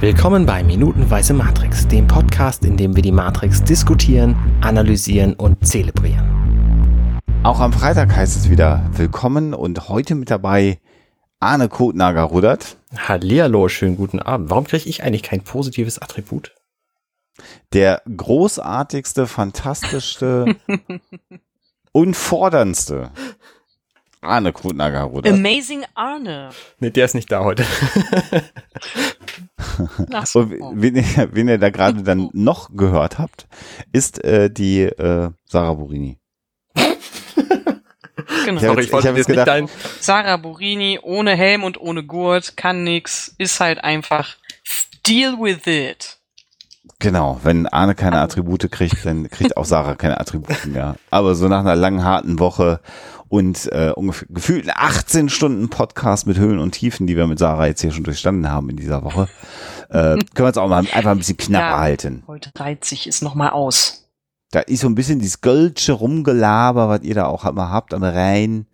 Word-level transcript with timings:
Willkommen 0.00 0.46
bei 0.46 0.64
Minutenweise 0.64 1.34
Matrix, 1.34 1.86
dem 1.86 2.06
Podcast, 2.06 2.64
in 2.64 2.78
dem 2.78 2.96
wir 2.96 3.02
die 3.02 3.12
Matrix 3.12 3.62
diskutieren, 3.62 4.34
analysieren 4.62 5.34
und 5.34 5.66
zelebrieren. 5.66 7.20
Auch 7.42 7.60
am 7.60 7.70
Freitag 7.70 8.16
heißt 8.16 8.34
es 8.34 8.48
wieder 8.48 8.88
Willkommen 8.94 9.52
und 9.52 9.90
heute 9.90 10.14
mit 10.14 10.30
dabei 10.30 10.80
Arne 11.38 11.68
Kotnager 11.68 12.22
rudert. 12.22 12.78
Hallihallo, 12.96 13.68
schönen 13.68 13.98
guten 13.98 14.20
Abend. 14.20 14.48
Warum 14.48 14.64
kriege 14.64 14.88
ich 14.88 15.02
eigentlich 15.02 15.22
kein 15.22 15.44
positives 15.44 16.00
Attribut? 16.00 16.54
Der 17.74 18.00
großartigste, 18.16 19.26
fantastischste, 19.26 20.56
unforderndste 21.92 23.10
Arne 24.22 24.52
Krutnager, 24.52 25.10
oder? 25.12 25.30
Amazing 25.30 25.84
Arne. 25.94 26.50
Nee, 26.78 26.90
der 26.90 27.06
ist 27.06 27.14
nicht 27.14 27.32
da 27.32 27.42
heute. 27.42 27.64
so. 30.24 30.40
Und 30.40 30.82
wen, 30.82 30.96
wen 31.32 31.48
ihr 31.48 31.58
da 31.58 31.70
gerade 31.70 32.02
dann 32.02 32.28
noch 32.32 32.76
gehört 32.76 33.18
habt, 33.18 33.46
ist 33.92 34.22
äh, 34.22 34.50
die 34.50 34.82
äh, 34.82 35.30
Sarah 35.46 35.74
Burini. 35.74 36.18
genau. 38.44 38.60
Ich 38.60 38.66
habe 38.66 38.82
jetzt, 38.82 38.92
hab 38.92 39.16
jetzt 39.16 39.26
gedacht, 39.26 39.48
dein 39.48 39.70
Sarah 40.00 40.36
Burini 40.36 40.98
ohne 41.02 41.34
Helm 41.34 41.64
und 41.64 41.80
ohne 41.80 42.04
Gurt 42.04 42.58
kann 42.58 42.84
nix, 42.84 43.34
ist 43.38 43.58
halt 43.58 43.82
einfach 43.82 44.36
deal 45.06 45.38
with 45.38 45.66
it. 45.66 46.19
Genau, 46.98 47.40
wenn 47.42 47.66
Arne 47.66 47.94
keine 47.94 48.20
Attribute 48.20 48.70
kriegt, 48.70 49.06
dann 49.06 49.28
kriegt 49.30 49.56
auch 49.56 49.64
Sarah 49.64 49.94
keine 49.94 50.20
Attribute 50.20 50.66
mehr. 50.66 50.96
Aber 51.10 51.34
so 51.34 51.48
nach 51.48 51.60
einer 51.60 51.76
langen, 51.76 52.04
harten 52.04 52.38
Woche 52.38 52.80
und 53.28 53.70
äh, 53.72 53.92
ungefähr 53.94 54.28
gefühlt 54.28 54.68
18 54.68 55.28
Stunden 55.28 55.70
Podcast 55.70 56.26
mit 56.26 56.36
Höhen 56.36 56.58
und 56.58 56.72
Tiefen, 56.72 57.06
die 57.06 57.16
wir 57.16 57.26
mit 57.26 57.38
Sarah 57.38 57.66
jetzt 57.66 57.80
hier 57.80 57.92
schon 57.92 58.04
durchstanden 58.04 58.50
haben 58.50 58.68
in 58.68 58.76
dieser 58.76 59.04
Woche, 59.04 59.28
äh, 59.88 60.16
können 60.16 60.26
wir 60.34 60.46
uns 60.46 60.58
auch 60.58 60.68
mal 60.68 60.78
einfach 60.78 61.12
ein 61.12 61.18
bisschen 61.18 61.36
knapper 61.36 61.70
ja, 61.70 61.78
halten. 61.78 62.24
Heute 62.26 62.50
reizt 62.56 62.90
sich 62.90 63.06
es 63.06 63.22
nochmal 63.22 63.50
aus. 63.50 64.08
Da 64.50 64.60
ist 64.60 64.80
so 64.80 64.88
ein 64.88 64.96
bisschen 64.96 65.20
dieses 65.20 65.40
Gölsche 65.42 65.92
Rumgelaber, 65.92 66.88
was 66.88 67.02
ihr 67.02 67.14
da 67.14 67.26
auch 67.26 67.44
immer 67.44 67.70
habt 67.70 67.94
am 67.94 68.02
Rhein. 68.02 68.66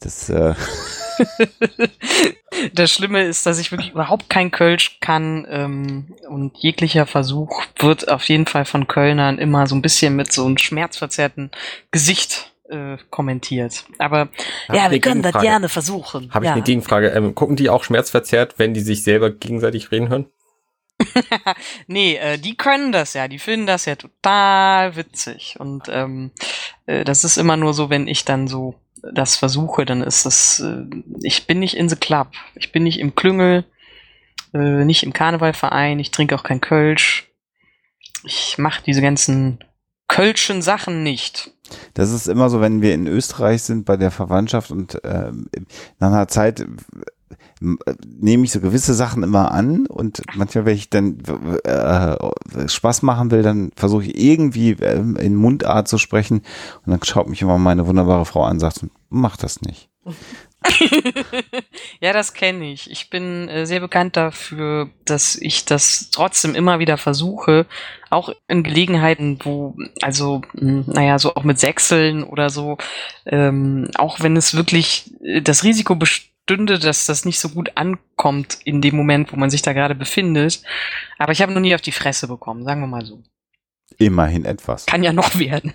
Das, 0.00 0.30
äh 0.30 0.54
das 2.74 2.90
Schlimme 2.90 3.24
ist, 3.24 3.46
dass 3.46 3.58
ich 3.58 3.70
wirklich 3.70 3.90
überhaupt 3.90 4.28
kein 4.28 4.50
Kölsch 4.50 4.98
kann 5.00 5.46
ähm, 5.50 6.14
und 6.28 6.56
jeglicher 6.58 7.06
Versuch 7.06 7.62
wird 7.78 8.08
auf 8.08 8.24
jeden 8.24 8.46
Fall 8.46 8.64
von 8.64 8.86
Kölnern 8.86 9.38
immer 9.38 9.66
so 9.66 9.74
ein 9.74 9.82
bisschen 9.82 10.16
mit 10.16 10.32
so 10.32 10.44
einem 10.44 10.58
schmerzverzerrten 10.58 11.50
Gesicht 11.90 12.52
äh, 12.68 12.96
kommentiert. 13.10 13.84
Aber 13.98 14.28
Hab 14.68 14.76
ja, 14.76 14.90
wir 14.90 15.00
können 15.00 15.22
das 15.22 15.40
gerne 15.40 15.68
versuchen. 15.68 16.32
Habe 16.32 16.44
ja. 16.44 16.52
ich 16.52 16.56
eine 16.56 16.64
Gegenfrage. 16.64 17.08
Ähm, 17.08 17.34
gucken 17.34 17.56
die 17.56 17.70
auch 17.70 17.84
schmerzverzerrt, 17.84 18.58
wenn 18.58 18.74
die 18.74 18.80
sich 18.80 19.02
selber 19.02 19.30
gegenseitig 19.30 19.90
reden 19.90 20.08
hören? 20.08 20.26
nee, 21.86 22.16
äh, 22.16 22.38
die 22.38 22.56
können 22.56 22.92
das 22.92 23.14
ja, 23.14 23.28
die 23.28 23.38
finden 23.38 23.66
das 23.66 23.84
ja 23.84 23.96
total 23.96 24.96
witzig. 24.96 25.56
Und 25.58 25.84
ähm, 25.88 26.30
äh, 26.86 27.04
das 27.04 27.24
ist 27.24 27.36
immer 27.36 27.56
nur 27.56 27.74
so, 27.74 27.90
wenn 27.90 28.08
ich 28.08 28.24
dann 28.24 28.48
so 28.48 28.74
das 29.02 29.36
versuche, 29.36 29.84
dann 29.84 30.02
ist 30.02 30.26
das, 30.26 30.60
äh, 30.60 30.84
ich 31.22 31.46
bin 31.46 31.58
nicht 31.58 31.76
in 31.76 31.88
the 31.88 31.96
Club, 31.96 32.28
ich 32.54 32.72
bin 32.72 32.82
nicht 32.82 32.98
im 32.98 33.14
Klüngel, 33.14 33.64
äh, 34.54 34.84
nicht 34.84 35.02
im 35.02 35.12
Karnevalverein, 35.12 35.98
ich 35.98 36.10
trinke 36.10 36.34
auch 36.34 36.42
kein 36.42 36.60
Kölsch. 36.60 37.30
Ich 38.24 38.58
mache 38.58 38.82
diese 38.84 39.02
ganzen 39.02 39.64
kölschen 40.08 40.62
Sachen 40.62 41.02
nicht. 41.02 41.52
Das 41.94 42.10
ist 42.10 42.26
immer 42.26 42.48
so, 42.48 42.60
wenn 42.60 42.80
wir 42.82 42.94
in 42.94 43.06
Österreich 43.06 43.62
sind 43.62 43.84
bei 43.84 43.96
der 43.96 44.10
Verwandtschaft 44.10 44.70
und 44.70 45.02
äh, 45.04 45.30
nach 45.98 46.08
einer 46.08 46.28
Zeit 46.28 46.66
nehme 47.60 48.44
ich 48.44 48.52
so 48.52 48.60
gewisse 48.60 48.94
Sachen 48.94 49.22
immer 49.22 49.52
an 49.52 49.86
und 49.86 50.22
manchmal, 50.34 50.66
wenn 50.66 50.76
ich 50.76 50.90
dann 50.90 51.18
äh, 51.64 52.68
Spaß 52.68 53.02
machen 53.02 53.30
will, 53.30 53.42
dann 53.42 53.70
versuche 53.76 54.04
ich 54.04 54.18
irgendwie 54.18 54.72
äh, 54.72 54.98
in 54.98 55.34
Mundart 55.34 55.88
zu 55.88 55.98
sprechen 55.98 56.42
und 56.84 56.90
dann 56.90 57.02
schaut 57.02 57.28
mich 57.28 57.42
immer 57.42 57.58
meine 57.58 57.86
wunderbare 57.86 58.24
Frau 58.24 58.44
an 58.44 58.52
und 58.52 58.60
sagt, 58.60 58.86
mach 59.10 59.36
das 59.36 59.60
nicht. 59.62 59.88
ja, 62.00 62.12
das 62.12 62.34
kenne 62.34 62.70
ich. 62.72 62.90
Ich 62.90 63.10
bin 63.10 63.48
äh, 63.48 63.64
sehr 63.66 63.80
bekannt 63.80 64.16
dafür, 64.16 64.90
dass 65.04 65.36
ich 65.36 65.64
das 65.64 66.10
trotzdem 66.10 66.54
immer 66.54 66.78
wieder 66.78 66.96
versuche, 66.96 67.66
auch 68.10 68.30
in 68.48 68.62
Gelegenheiten, 68.62 69.38
wo, 69.42 69.76
also, 70.02 70.42
naja, 70.54 71.18
so 71.18 71.34
auch 71.36 71.44
mit 71.44 71.60
Sechseln 71.60 72.24
oder 72.24 72.50
so, 72.50 72.76
ähm, 73.26 73.90
auch 73.96 74.20
wenn 74.20 74.36
es 74.36 74.54
wirklich 74.54 75.12
äh, 75.22 75.42
das 75.42 75.62
Risiko 75.62 75.94
bestünde, 76.48 76.78
dass 76.78 77.06
das 77.06 77.24
nicht 77.24 77.38
so 77.40 77.50
gut 77.50 77.72
ankommt 77.74 78.58
in 78.64 78.80
dem 78.80 78.96
Moment, 78.96 79.32
wo 79.32 79.36
man 79.36 79.50
sich 79.50 79.62
da 79.62 79.72
gerade 79.72 79.94
befindet. 79.94 80.62
Aber 81.18 81.32
ich 81.32 81.42
habe 81.42 81.52
noch 81.52 81.60
nie 81.60 81.74
auf 81.74 81.80
die 81.80 81.92
Fresse 81.92 82.26
bekommen, 82.26 82.64
sagen 82.64 82.80
wir 82.80 82.86
mal 82.86 83.04
so. 83.04 83.22
Immerhin 83.98 84.44
etwas. 84.44 84.86
Kann 84.86 85.02
ja 85.02 85.12
noch 85.12 85.38
werden. 85.38 85.74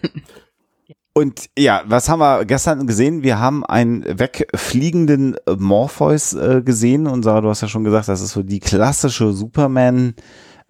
Und 1.14 1.50
ja, 1.58 1.84
was 1.86 2.10
haben 2.10 2.20
wir 2.20 2.44
gestern 2.46 2.88
gesehen? 2.88 3.22
Wir 3.22 3.40
haben 3.40 3.64
einen 3.64 4.04
wegfliegenden 4.20 5.36
Morpheus 5.58 6.34
äh, 6.34 6.64
gesehen 6.66 7.06
und 7.06 7.22
Sarah, 7.22 7.42
du 7.42 7.50
hast 7.50 7.62
ja 7.62 7.68
schon 7.68 7.84
gesagt, 7.84 8.08
das 8.08 8.22
ist 8.22 8.32
so 8.32 8.42
die 8.42 8.60
klassische 8.60 9.32
Superman 9.32 10.16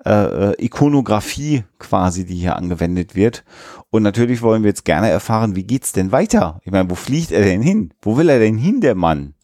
äh, 0.05 0.49
äh, 0.51 0.65
Ikonografie 0.65 1.63
quasi, 1.79 2.25
die 2.25 2.35
hier 2.35 2.57
angewendet 2.57 3.15
wird. 3.15 3.45
Und 3.89 4.03
natürlich 4.03 4.41
wollen 4.41 4.63
wir 4.63 4.69
jetzt 4.69 4.83
gerne 4.83 5.09
erfahren, 5.09 5.55
wie 5.55 5.63
geht's 5.63 5.93
denn 5.93 6.11
weiter? 6.11 6.59
Ich 6.65 6.73
meine, 6.73 6.89
wo 6.89 6.95
fliegt 6.95 7.31
er 7.31 7.43
denn 7.43 7.61
hin? 7.61 7.93
Wo 8.01 8.17
will 8.17 8.27
er 8.27 8.39
denn 8.39 8.57
hin, 8.57 8.81
der 8.81 8.95
Mann? 8.95 9.35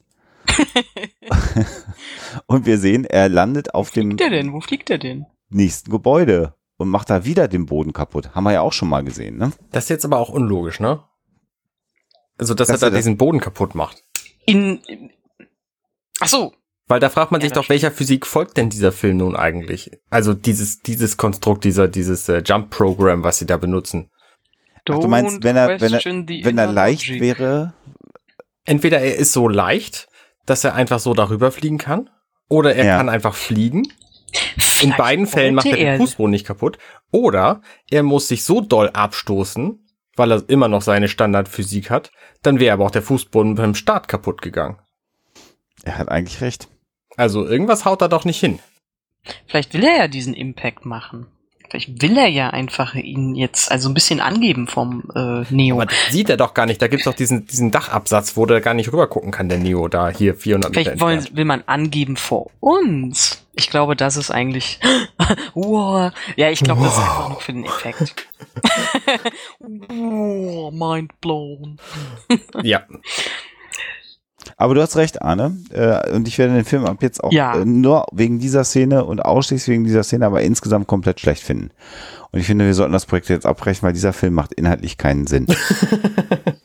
und 2.47 2.65
wir 2.65 2.77
sehen, 2.77 3.05
er 3.05 3.29
landet 3.29 3.73
auf 3.73 3.91
Wo 3.91 3.99
dem. 3.99 4.11
Wo 4.11 4.17
fliegt 4.17 4.21
er 4.21 4.29
denn? 4.29 4.53
Wo 4.53 4.61
fliegt 4.61 4.89
er 4.89 4.97
denn? 4.97 5.25
Nächsten 5.49 5.91
Gebäude 5.91 6.55
und 6.77 6.89
macht 6.89 7.09
da 7.09 7.25
wieder 7.25 7.47
den 7.47 7.65
Boden 7.65 7.93
kaputt. 7.93 8.33
Haben 8.33 8.43
wir 8.45 8.53
ja 8.53 8.61
auch 8.61 8.73
schon 8.73 8.89
mal 8.89 9.03
gesehen, 9.03 9.37
ne? 9.37 9.51
Das 9.71 9.85
ist 9.85 9.89
jetzt 9.89 10.05
aber 10.05 10.17
auch 10.17 10.29
unlogisch, 10.29 10.79
ne? 10.79 11.03
Also, 12.37 12.53
dass, 12.53 12.69
dass 12.69 12.81
er 12.81 12.91
da 12.91 12.97
diesen 12.97 13.17
Boden 13.17 13.39
kaputt 13.39 13.75
macht. 13.75 14.03
In, 14.45 14.79
ach 16.19 16.27
so. 16.27 16.53
Weil 16.87 16.99
da 16.99 17.09
fragt 17.09 17.31
man 17.31 17.41
ja, 17.41 17.47
sich 17.47 17.53
doch, 17.53 17.69
welcher 17.69 17.91
Physik 17.91 18.25
folgt 18.25 18.57
denn 18.57 18.69
dieser 18.69 18.91
Film 18.91 19.17
nun 19.17 19.35
eigentlich? 19.35 19.91
Also 20.09 20.33
dieses, 20.33 20.79
dieses 20.79 21.17
Konstrukt, 21.17 21.63
dieser, 21.63 21.87
dieses 21.87 22.27
äh, 22.29 22.41
Jump-Program, 22.43 23.23
was 23.23 23.37
sie 23.37 23.45
da 23.45 23.57
benutzen. 23.57 24.09
Ach, 24.89 24.99
du 24.99 25.07
meinst, 25.07 25.43
wenn 25.43 25.55
er, 25.55 25.79
wenn 25.79 25.93
er, 25.93 26.03
wenn 26.03 26.57
er 26.57 26.71
leicht 26.71 27.07
wäre? 27.19 27.73
Entweder 28.65 29.01
er 29.01 29.17
ist 29.17 29.33
so 29.33 29.47
leicht, 29.47 30.07
dass 30.45 30.63
er 30.63 30.75
einfach 30.75 30.99
so 30.99 31.13
darüber 31.13 31.51
fliegen 31.51 31.77
kann, 31.77 32.09
oder 32.47 32.75
er 32.75 32.85
ja. 32.85 32.97
kann 32.97 33.09
einfach 33.09 33.35
fliegen 33.35 33.83
in 34.81 34.93
beiden 34.95 35.27
Fällen 35.27 35.55
macht 35.55 35.67
er 35.67 35.75
den 35.75 35.97
Fußboden 35.97 36.31
nicht 36.31 36.45
kaputt. 36.45 36.77
Oder 37.11 37.61
er 37.89 38.03
muss 38.03 38.27
sich 38.27 38.43
so 38.43 38.61
doll 38.61 38.89
abstoßen, 38.89 39.85
weil 40.15 40.31
er 40.31 40.49
immer 40.49 40.67
noch 40.67 40.81
seine 40.81 41.07
Standardphysik 41.07 41.89
hat, 41.89 42.11
dann 42.41 42.59
wäre 42.59 42.73
aber 42.73 42.85
auch 42.85 42.91
der 42.91 43.01
Fußboden 43.01 43.55
beim 43.55 43.75
Start 43.75 44.07
kaputt 44.07 44.41
gegangen. 44.41 44.79
Er 45.83 45.97
hat 45.97 46.09
eigentlich 46.09 46.41
recht. 46.41 46.67
Also 47.15 47.45
irgendwas 47.45 47.85
haut 47.85 48.01
er 48.01 48.09
doch 48.09 48.25
nicht 48.25 48.39
hin. 48.39 48.59
Vielleicht 49.47 49.73
will 49.73 49.83
er 49.83 49.97
ja 49.97 50.07
diesen 50.07 50.33
Impact 50.33 50.85
machen. 50.85 51.27
Vielleicht 51.69 52.01
will 52.01 52.17
er 52.17 52.27
ja 52.27 52.49
einfach 52.49 52.95
ihn 52.95 53.35
jetzt 53.35 53.71
also 53.71 53.89
ein 53.89 53.93
bisschen 53.93 54.19
angeben 54.19 54.67
vom 54.67 55.03
äh, 55.15 55.43
Neo. 55.53 55.75
Aber 55.75 55.85
das 55.85 55.97
sieht 56.09 56.29
er 56.29 56.37
doch 56.37 56.53
gar 56.53 56.65
nicht. 56.65 56.81
Da 56.81 56.87
gibt's 56.87 57.05
doch 57.05 57.13
diesen, 57.13 57.45
diesen 57.45 57.69
Dachabsatz, 57.71 58.35
wo 58.35 58.45
der 58.45 58.59
gar 58.61 58.73
nicht 58.73 58.91
rüber 58.91 59.07
gucken 59.07 59.31
kann, 59.31 59.49
der 59.49 59.59
Neo 59.59 59.87
da 59.87 60.09
hier 60.09 60.33
400 60.35 60.71
Meter 60.71 60.81
Vielleicht 60.81 61.01
wollen, 61.01 61.27
will 61.33 61.45
man 61.45 61.63
angeben 61.67 62.17
vor 62.17 62.47
uns. 62.59 63.45
Ich 63.53 63.69
glaube, 63.69 63.95
das 63.95 64.17
ist 64.17 64.31
eigentlich. 64.31 64.79
wow. 65.53 66.11
Ja, 66.35 66.49
ich 66.49 66.61
glaube, 66.61 66.81
wow. 66.81 66.87
das 66.87 66.97
ist 66.97 67.03
einfach 67.03 67.29
nur 67.29 67.41
für 67.41 67.53
den 67.53 67.65
Effekt. 67.65 68.27
wow, 69.59 70.71
mind 70.71 71.21
blown. 71.21 71.77
ja. 72.63 72.83
Aber 74.59 74.75
du 74.75 74.81
hast 74.81 74.97
recht, 74.97 75.21
Arne. 75.21 75.57
Äh, 75.71 76.11
und 76.11 76.27
ich 76.27 76.37
werde 76.37 76.53
den 76.53 76.65
Film 76.65 76.85
ab 76.85 76.97
jetzt 77.01 77.23
auch 77.23 77.31
ja. 77.31 77.55
äh, 77.55 77.63
nur 77.63 78.05
wegen 78.11 78.39
dieser 78.39 78.65
Szene 78.65 79.05
und 79.05 79.21
ausschließlich 79.21 79.73
wegen 79.73 79.85
dieser 79.85 80.03
Szene, 80.03 80.25
aber 80.25 80.41
insgesamt 80.41 80.85
komplett 80.85 81.21
schlecht 81.21 81.43
finden. 81.43 81.71
Und 82.31 82.41
ich 82.41 82.45
finde, 82.45 82.65
wir 82.65 82.73
sollten 82.73 82.91
das 82.91 83.05
Projekt 83.05 83.29
jetzt 83.29 83.45
abbrechen, 83.45 83.83
weil 83.83 83.93
dieser 83.93 84.11
Film 84.11 84.33
macht 84.33 84.53
inhaltlich 84.53 84.97
keinen 84.97 85.27
Sinn. 85.27 85.47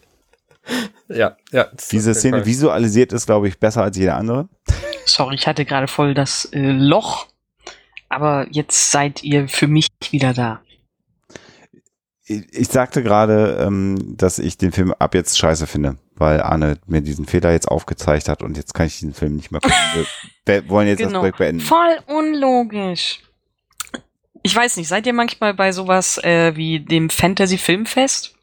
ja, 1.08 1.36
ja. 1.52 1.68
Diese 1.92 2.14
Szene 2.14 2.38
Fall. 2.38 2.46
visualisiert 2.46 3.12
ist, 3.12 3.26
glaube 3.26 3.46
ich, 3.46 3.60
besser 3.60 3.84
als 3.84 3.96
jede 3.96 4.14
andere. 4.14 4.48
Sorry, 5.06 5.36
ich 5.36 5.46
hatte 5.46 5.64
gerade 5.64 5.86
voll 5.86 6.14
das 6.14 6.46
äh, 6.46 6.72
Loch, 6.72 7.28
aber 8.08 8.48
jetzt 8.50 8.90
seid 8.90 9.22
ihr 9.22 9.46
für 9.46 9.68
mich 9.68 9.86
wieder 10.10 10.34
da. 10.34 10.62
Ich, 12.24 12.42
ich 12.50 12.68
sagte 12.68 13.04
gerade, 13.04 13.64
ähm, 13.64 14.16
dass 14.16 14.40
ich 14.40 14.58
den 14.58 14.72
Film 14.72 14.92
ab 14.98 15.14
jetzt 15.14 15.38
scheiße 15.38 15.68
finde 15.68 15.96
weil 16.16 16.40
Arne 16.40 16.78
mir 16.86 17.00
diesen 17.00 17.26
Fehler 17.26 17.52
jetzt 17.52 17.68
aufgezeigt 17.68 18.28
hat 18.28 18.42
und 18.42 18.56
jetzt 18.56 18.74
kann 18.74 18.86
ich 18.86 18.94
diesen 18.94 19.14
Film 19.14 19.36
nicht 19.36 19.50
mehr 19.50 19.60
gucken. 19.60 20.06
Wir 20.44 20.68
wollen 20.68 20.88
jetzt 20.88 20.98
genau. 20.98 21.12
das 21.12 21.18
Projekt 21.20 21.38
beenden. 21.38 21.60
Voll 21.60 21.98
unlogisch. 22.06 23.20
Ich 24.42 24.54
weiß 24.54 24.76
nicht, 24.76 24.88
seid 24.88 25.06
ihr 25.06 25.14
manchmal 25.14 25.54
bei 25.54 25.72
sowas 25.72 26.18
äh, 26.18 26.54
wie 26.54 26.80
dem 26.80 27.10
Fantasy 27.10 27.58
Filmfest? 27.58 28.34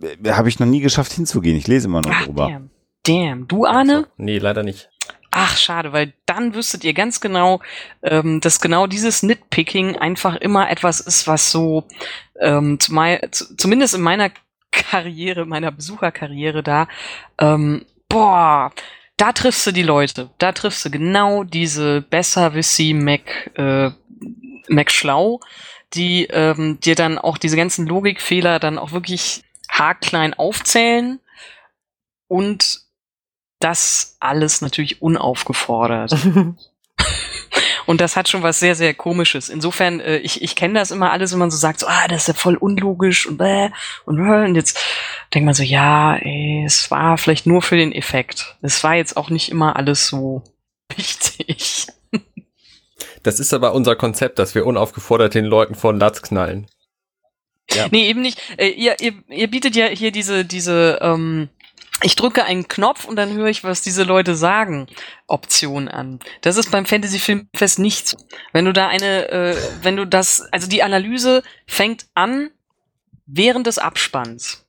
Äh, 0.00 0.32
Habe 0.32 0.48
ich 0.48 0.58
noch 0.58 0.66
nie 0.66 0.80
geschafft 0.80 1.12
hinzugehen. 1.12 1.56
Ich 1.56 1.68
lese 1.68 1.86
immer 1.86 2.00
noch 2.00 2.10
Ach, 2.12 2.24
drüber. 2.24 2.48
Damn. 2.48 2.70
damn. 3.04 3.48
Du, 3.48 3.66
Arne? 3.66 4.06
Nee, 4.16 4.38
leider 4.38 4.62
nicht. 4.62 4.88
Ach, 5.32 5.56
schade, 5.56 5.92
weil 5.92 6.12
dann 6.26 6.54
wüsstet 6.54 6.82
ihr 6.82 6.92
ganz 6.92 7.20
genau, 7.20 7.60
ähm, 8.02 8.40
dass 8.40 8.60
genau 8.60 8.88
dieses 8.88 9.22
Nitpicking 9.22 9.96
einfach 9.96 10.34
immer 10.36 10.68
etwas 10.70 11.00
ist, 11.00 11.28
was 11.28 11.52
so 11.52 11.84
ähm, 12.40 12.78
zumindest 12.80 13.94
in 13.94 14.00
meiner 14.00 14.30
Karriere, 14.70 15.46
meiner 15.46 15.70
Besucherkarriere 15.70 16.62
da, 16.62 16.88
ähm, 17.38 17.84
boah, 18.08 18.72
da 19.16 19.32
triffst 19.32 19.66
du 19.66 19.72
die 19.72 19.82
Leute. 19.82 20.30
Da 20.38 20.52
triffst 20.52 20.84
du 20.84 20.90
genau 20.90 21.44
diese 21.44 22.00
Besserwissi 22.02 22.94
Mac, 22.94 23.50
äh, 23.56 23.90
Mac 24.68 24.90
Schlau, 24.90 25.40
die 25.94 26.24
ähm, 26.26 26.78
dir 26.80 26.94
dann 26.94 27.18
auch 27.18 27.36
diese 27.36 27.56
ganzen 27.56 27.86
Logikfehler 27.86 28.58
dann 28.58 28.78
auch 28.78 28.92
wirklich 28.92 29.42
haarklein 29.70 30.34
aufzählen 30.34 31.20
und 32.28 32.80
das 33.58 34.16
alles 34.20 34.62
natürlich 34.62 35.02
unaufgefordert. 35.02 36.14
Und 37.86 38.00
das 38.00 38.16
hat 38.16 38.28
schon 38.28 38.42
was 38.42 38.60
sehr, 38.60 38.74
sehr 38.74 38.94
Komisches. 38.94 39.48
Insofern, 39.48 40.00
äh, 40.00 40.18
ich, 40.18 40.42
ich 40.42 40.54
kenne 40.56 40.74
das 40.74 40.90
immer 40.90 41.10
alles, 41.10 41.32
wenn 41.32 41.38
man 41.38 41.50
so 41.50 41.56
sagt, 41.56 41.80
so, 41.80 41.86
ah, 41.86 42.08
das 42.08 42.22
ist 42.22 42.28
ja 42.28 42.34
voll 42.34 42.56
unlogisch 42.56 43.26
und 43.26 43.38
bäh 43.38 43.70
und, 44.04 44.16
bäh, 44.16 44.44
und 44.44 44.54
jetzt 44.54 44.78
denkt 45.34 45.46
man 45.46 45.54
so, 45.54 45.62
ja, 45.62 46.16
ey, 46.16 46.64
es 46.64 46.90
war 46.90 47.18
vielleicht 47.18 47.46
nur 47.46 47.62
für 47.62 47.76
den 47.76 47.92
Effekt. 47.92 48.56
Es 48.62 48.82
war 48.84 48.94
jetzt 48.94 49.16
auch 49.16 49.30
nicht 49.30 49.50
immer 49.50 49.76
alles 49.76 50.06
so 50.06 50.42
wichtig. 50.96 51.86
Das 53.22 53.38
ist 53.38 53.52
aber 53.52 53.74
unser 53.74 53.96
Konzept, 53.96 54.38
dass 54.38 54.54
wir 54.54 54.66
unaufgefordert 54.66 55.34
den 55.34 55.44
Leuten 55.44 55.74
vor 55.74 55.92
den 55.92 56.00
Latz 56.00 56.22
knallen. 56.22 56.66
Ja. 57.72 57.86
Nee, 57.90 58.08
eben 58.08 58.22
nicht. 58.22 58.40
Äh, 58.56 58.68
ihr, 58.68 58.96
ihr, 59.00 59.12
ihr 59.28 59.48
bietet 59.48 59.76
ja 59.76 59.86
hier 59.86 60.10
diese, 60.10 60.44
diese 60.44 60.98
ähm, 61.02 61.48
ich 62.02 62.16
drücke 62.16 62.44
einen 62.44 62.68
Knopf 62.68 63.04
und 63.04 63.16
dann 63.16 63.32
höre 63.34 63.48
ich, 63.48 63.64
was 63.64 63.82
diese 63.82 64.04
Leute 64.04 64.34
sagen, 64.34 64.86
Option 65.26 65.88
an. 65.88 66.20
Das 66.40 66.56
ist 66.56 66.70
beim 66.70 66.86
Fantasy 66.86 67.18
Filmfest 67.18 67.78
nicht 67.78 68.08
so. 68.08 68.16
Wenn 68.52 68.64
du 68.64 68.72
da 68.72 68.88
eine, 68.88 69.28
äh, 69.28 69.56
wenn 69.82 69.96
du 69.96 70.06
das, 70.06 70.42
also 70.52 70.68
die 70.68 70.82
Analyse 70.82 71.42
fängt 71.66 72.06
an 72.14 72.50
während 73.26 73.66
des 73.66 73.78
Abspanns. 73.78 74.66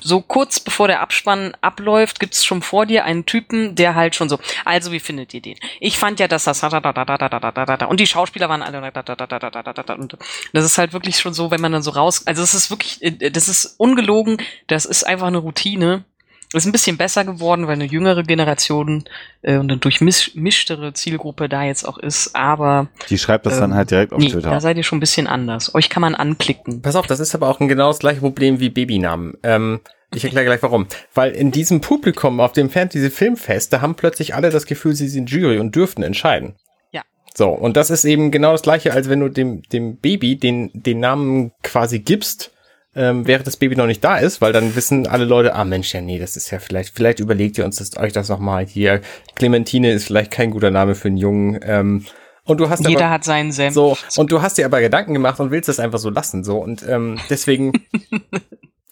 So 0.00 0.22
kurz 0.22 0.60
bevor 0.60 0.88
der 0.88 1.00
Abspann 1.00 1.54
abläuft, 1.60 2.18
gibt's 2.18 2.44
schon 2.44 2.62
vor 2.62 2.86
dir 2.86 3.04
einen 3.04 3.26
Typen, 3.26 3.74
der 3.74 3.94
halt 3.94 4.14
schon 4.14 4.30
so, 4.30 4.38
also 4.64 4.90
wie 4.90 5.00
findet 5.00 5.34
ihr 5.34 5.42
den? 5.42 5.58
Ich 5.80 5.98
fand 5.98 6.18
ja, 6.18 6.28
dass 6.28 6.44
das 6.44 6.62
und 6.62 8.00
die 8.00 8.06
Schauspieler 8.06 8.48
waren 8.48 8.62
alle 8.62 8.78
und 8.78 10.16
das 10.54 10.64
ist 10.64 10.78
halt 10.78 10.94
wirklich 10.94 11.18
schon 11.18 11.34
so, 11.34 11.50
wenn 11.50 11.60
man 11.60 11.72
dann 11.72 11.82
so 11.82 11.90
raus, 11.90 12.26
also 12.26 12.42
es 12.42 12.54
ist 12.54 12.70
wirklich, 12.70 13.00
das 13.32 13.48
ist 13.48 13.74
ungelogen, 13.78 14.38
das 14.66 14.86
ist 14.86 15.04
einfach 15.04 15.26
eine 15.26 15.38
Routine 15.38 16.04
ist 16.54 16.66
ein 16.66 16.72
bisschen 16.72 16.96
besser 16.96 17.24
geworden, 17.24 17.66
weil 17.66 17.74
eine 17.74 17.84
jüngere 17.84 18.22
Generation 18.22 19.04
äh, 19.42 19.56
und 19.56 19.70
eine 19.70 19.78
durchmischtere 19.78 20.92
Zielgruppe 20.92 21.48
da 21.48 21.64
jetzt 21.64 21.86
auch 21.86 21.98
ist, 21.98 22.34
aber. 22.34 22.88
Die 23.08 23.18
schreibt 23.18 23.46
das 23.46 23.54
ähm, 23.54 23.60
dann 23.60 23.74
halt 23.74 23.90
direkt 23.90 24.12
auf 24.12 24.18
nee, 24.18 24.28
Twitter. 24.28 24.50
Da 24.50 24.60
seid 24.60 24.76
ihr 24.76 24.82
schon 24.82 24.98
ein 24.98 25.00
bisschen 25.00 25.26
anders. 25.26 25.74
Euch 25.74 25.88
kann 25.88 26.00
man 26.00 26.14
anklicken. 26.14 26.82
Pass 26.82 26.96
auf, 26.96 27.06
das 27.06 27.20
ist 27.20 27.34
aber 27.34 27.48
auch 27.48 27.60
ein 27.60 27.68
genau 27.68 27.88
das 27.88 28.00
gleiche 28.00 28.20
Problem 28.20 28.60
wie 28.60 28.70
Babynamen. 28.70 29.34
Ähm, 29.42 29.80
ich 30.14 30.24
erkläre 30.24 30.44
gleich 30.44 30.62
warum. 30.62 30.86
Weil 31.14 31.32
in 31.32 31.52
diesem 31.52 31.80
Publikum 31.80 32.40
auf 32.40 32.52
dem 32.52 32.68
Fantasy 32.68 33.10
Filmfest, 33.10 33.72
da 33.72 33.80
haben 33.80 33.94
plötzlich 33.94 34.34
alle 34.34 34.50
das 34.50 34.66
Gefühl, 34.66 34.94
sie 34.94 35.08
sind 35.08 35.30
Jury 35.30 35.58
und 35.58 35.74
dürften 35.74 36.02
entscheiden. 36.02 36.54
Ja. 36.90 37.02
So, 37.34 37.48
und 37.48 37.76
das 37.76 37.90
ist 37.90 38.04
eben 38.04 38.30
genau 38.30 38.52
das 38.52 38.62
gleiche, 38.62 38.92
als 38.92 39.08
wenn 39.08 39.20
du 39.20 39.28
dem, 39.28 39.62
dem 39.62 39.96
Baby 39.96 40.36
den, 40.36 40.70
den 40.74 41.00
Namen 41.00 41.52
quasi 41.62 42.00
gibst 42.00 42.52
ähm, 42.94 43.26
während 43.26 43.46
das 43.46 43.56
Baby 43.56 43.76
noch 43.76 43.86
nicht 43.86 44.04
da 44.04 44.18
ist, 44.18 44.40
weil 44.40 44.52
dann 44.52 44.76
wissen 44.76 45.06
alle 45.06 45.24
Leute, 45.24 45.54
ah 45.54 45.64
Mensch, 45.64 45.94
ja 45.94 46.00
nee, 46.00 46.18
das 46.18 46.36
ist 46.36 46.50
ja 46.50 46.58
vielleicht, 46.58 46.94
vielleicht 46.94 47.20
überlegt 47.20 47.56
ihr 47.58 47.64
uns 47.64 47.76
das, 47.76 47.96
euch 47.96 48.12
das 48.12 48.28
nochmal 48.28 48.66
hier. 48.66 49.00
Clementine 49.34 49.92
ist 49.92 50.06
vielleicht 50.06 50.30
kein 50.30 50.50
guter 50.50 50.70
Name 50.70 50.94
für 50.94 51.08
einen 51.08 51.16
Jungen. 51.16 51.60
Ähm, 51.62 52.04
und 52.44 52.58
du 52.58 52.68
hast 52.68 52.86
Jeder 52.86 53.06
aber, 53.06 53.10
hat 53.10 53.24
seinen 53.24 53.52
Senf. 53.52 53.74
So, 53.74 53.96
und 54.16 54.32
du 54.32 54.42
hast 54.42 54.58
dir 54.58 54.66
aber 54.66 54.80
Gedanken 54.80 55.14
gemacht 55.14 55.38
und 55.40 55.50
willst 55.50 55.68
das 55.68 55.78
einfach 55.78 55.98
so 55.98 56.10
lassen. 56.10 56.44
So, 56.44 56.58
und 56.58 56.86
ähm, 56.88 57.18
deswegen. 57.30 57.72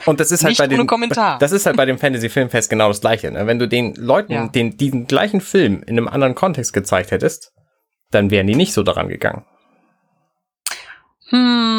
Und 0.07 0.19
das 0.19 0.33
ist 0.33 0.45
halt 0.45 0.53
Nicht 0.53 0.59
bei 0.59 0.67
dem, 0.67 0.87
Kommentar. 0.87 1.39
das 1.39 1.53
ist 1.53 1.67
halt 1.67 1.77
bei 1.77 1.85
dem 1.85 1.99
Fantasy 1.99 2.31
Filmfest 2.31 2.71
genau 2.71 2.89
das 2.89 3.03
Gleiche. 3.03 3.31
Ne? 3.31 3.47
Wenn 3.47 3.59
du 3.59 3.69
den 3.69 3.95
Leuten 3.97 4.33
ja. 4.33 4.49
den, 4.49 4.79
diesen 4.79 5.07
gleichen 5.07 5.43
Film 5.43 5.83
in 5.83 5.99
einem 5.99 6.09
anderen 6.09 6.35
Kontext 6.35 6.73
gezeigt 6.73 7.11
hättest, 7.11 7.53
dann 8.11 8.31
wären 8.31 8.47
die 8.47 8.55
nicht 8.55 8.73
so 8.73 8.83
daran 8.83 9.11
gegangen. 9.11 9.45
Hm, 11.29 11.70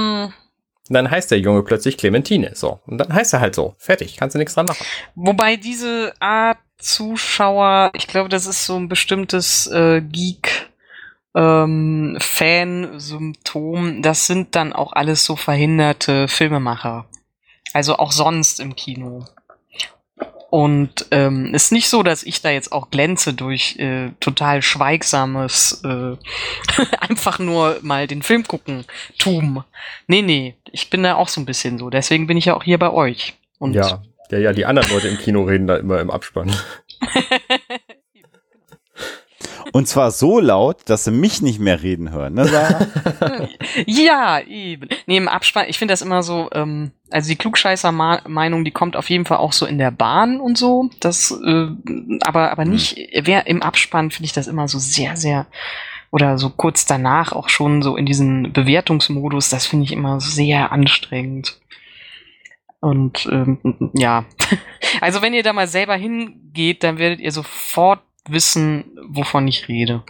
und 0.90 0.94
dann 0.96 1.10
heißt 1.10 1.32
der 1.32 1.40
Junge 1.40 1.64
plötzlich 1.64 1.98
Clementine. 1.98 2.52
So. 2.56 2.80
Und 2.86 2.98
dann 2.98 3.14
heißt 3.14 3.34
er 3.34 3.40
halt 3.40 3.56
so. 3.56 3.76
Fertig. 3.78 4.18
Kannst 4.18 4.36
du 4.36 4.40
nichts 4.40 4.56
dran 4.56 4.66
machen. 4.66 4.86
Wobei 5.16 5.56
diese 5.56 6.14
Art 6.20 6.58
Zuschauer, 6.78 7.92
ich 7.94 8.08
glaube, 8.08 8.30
das 8.30 8.48
ist 8.48 8.66
so 8.66 8.76
ein 8.76 8.90
bestimmtes 8.90 9.68
äh, 9.68 10.02
Geek. 10.02 10.70
Ähm, 11.34 12.18
Fan-Symptom, 12.20 14.02
das 14.02 14.28
sind 14.28 14.54
dann 14.58 14.74
auch 14.74 14.92
alles 14.92 15.24
so 15.24 15.38
verhinderte 15.38 16.28
Filmemacher. 16.28 17.06
Also 17.74 17.96
auch 17.98 18.12
sonst 18.12 18.60
im 18.60 18.76
Kino. 18.76 19.24
Und 20.52 21.06
ähm, 21.12 21.54
ist 21.54 21.72
nicht 21.72 21.88
so, 21.88 22.04
dass 22.04 22.24
ich 22.24 22.42
da 22.42 22.50
jetzt 22.50 22.74
auch 22.74 22.92
glänze 22.92 23.34
durch 23.34 23.78
äh, 23.80 24.10
total 24.20 24.62
schweigsames, 24.62 25.82
äh, 25.86 26.18
einfach 27.00 27.40
nur 27.40 27.80
mal 27.82 28.06
den 28.06 28.22
Film 28.22 28.46
gucken, 28.46 28.84
tum. 29.18 29.64
Nee, 30.08 30.22
nee, 30.22 30.56
ich 30.74 30.90
bin 30.90 31.04
da 31.04 31.16
auch 31.16 31.30
so 31.30 31.40
ein 31.40 31.46
bisschen 31.46 31.78
so. 31.78 31.90
Deswegen 31.90 32.28
bin 32.28 32.36
ich 32.36 32.46
ja 32.46 32.54
auch 32.54 32.64
hier 32.64 32.80
bei 32.80 32.92
euch. 32.92 33.36
Und 33.60 33.76
ja, 33.76 34.02
ja, 34.30 34.40
ja, 34.40 34.52
die 34.52 34.66
anderen 34.66 34.92
Leute 34.92 35.08
im 35.08 35.18
Kino 35.18 35.44
reden 35.44 35.68
da 35.68 35.78
immer 35.78 36.02
im 36.02 36.12
Abspann. 36.12 36.54
Und 39.72 39.88
zwar 39.88 40.12
so 40.12 40.40
laut, 40.40 40.78
dass 40.86 41.06
sie 41.06 41.12
mich 41.12 41.42
nicht 41.42 41.60
mehr 41.60 41.82
reden 41.82 42.12
hören, 42.12 42.34
ne, 42.34 42.46
Sarah? 42.46 42.88
ja, 43.86 44.40
eben. 44.42 44.90
Nee, 45.06 45.18
im 45.18 45.28
Abspann, 45.28 45.66
ich 45.68 45.78
finde 45.78 45.94
das 45.94 46.02
immer 46.02 46.24
so, 46.24 46.50
ähm, 46.54 46.92
also 47.10 47.30
die 47.30 47.38
Klugscheißer-Meinung, 47.38 48.66
die 48.66 48.72
kommt 48.72 48.96
auf 48.96 49.10
jeden 49.10 49.26
Fall 49.26 49.38
auch 49.38 49.54
so 49.54 49.66
in 49.66 49.78
der 49.78 49.92
Bahn 49.92 50.40
und 50.40 50.58
so. 50.58 50.90
Das, 51.00 51.32
äh, 51.32 51.68
aber, 52.22 52.52
aber 52.52 52.66
nicht, 52.66 52.98
hm. 52.98 53.26
wer 53.26 53.48
im 53.48 53.62
Abspann 53.62 54.12
finde 54.12 54.26
ich 54.26 54.34
das 54.34 54.48
immer 54.48 54.68
so 54.68 54.80
sehr, 54.80 55.16
sehr, 55.16 55.48
oder 56.12 56.38
so 56.38 56.50
kurz 56.50 56.86
danach 56.86 57.32
auch 57.32 57.48
schon 57.48 57.82
so 57.82 57.96
in 57.96 58.06
diesen 58.06 58.52
Bewertungsmodus, 58.52 59.50
das 59.50 59.66
finde 59.66 59.86
ich 59.86 59.94
immer 59.94 60.20
sehr 60.20 60.72
anstrengend. 60.72 61.60
Und 62.82 63.30
ähm, 63.32 63.92
ja, 63.94 64.26
also 65.02 65.22
wenn 65.22 65.34
ihr 65.34 65.44
da 65.44 65.54
mal 65.54 65.68
selber 65.68 65.96
hingeht, 65.96 66.84
dann 66.84 66.98
werdet 66.98 67.20
ihr 67.20 67.32
sofort 67.32 68.02
wissen, 68.28 68.98
wovon 69.10 69.48
ich 69.48 69.68
rede. 69.68 70.04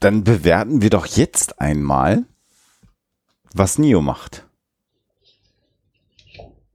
Dann 0.00 0.24
bewerten 0.24 0.82
wir 0.82 0.90
doch 0.90 1.06
jetzt 1.06 1.60
einmal, 1.60 2.24
was 3.52 3.78
Neo 3.78 4.00
macht. 4.00 4.46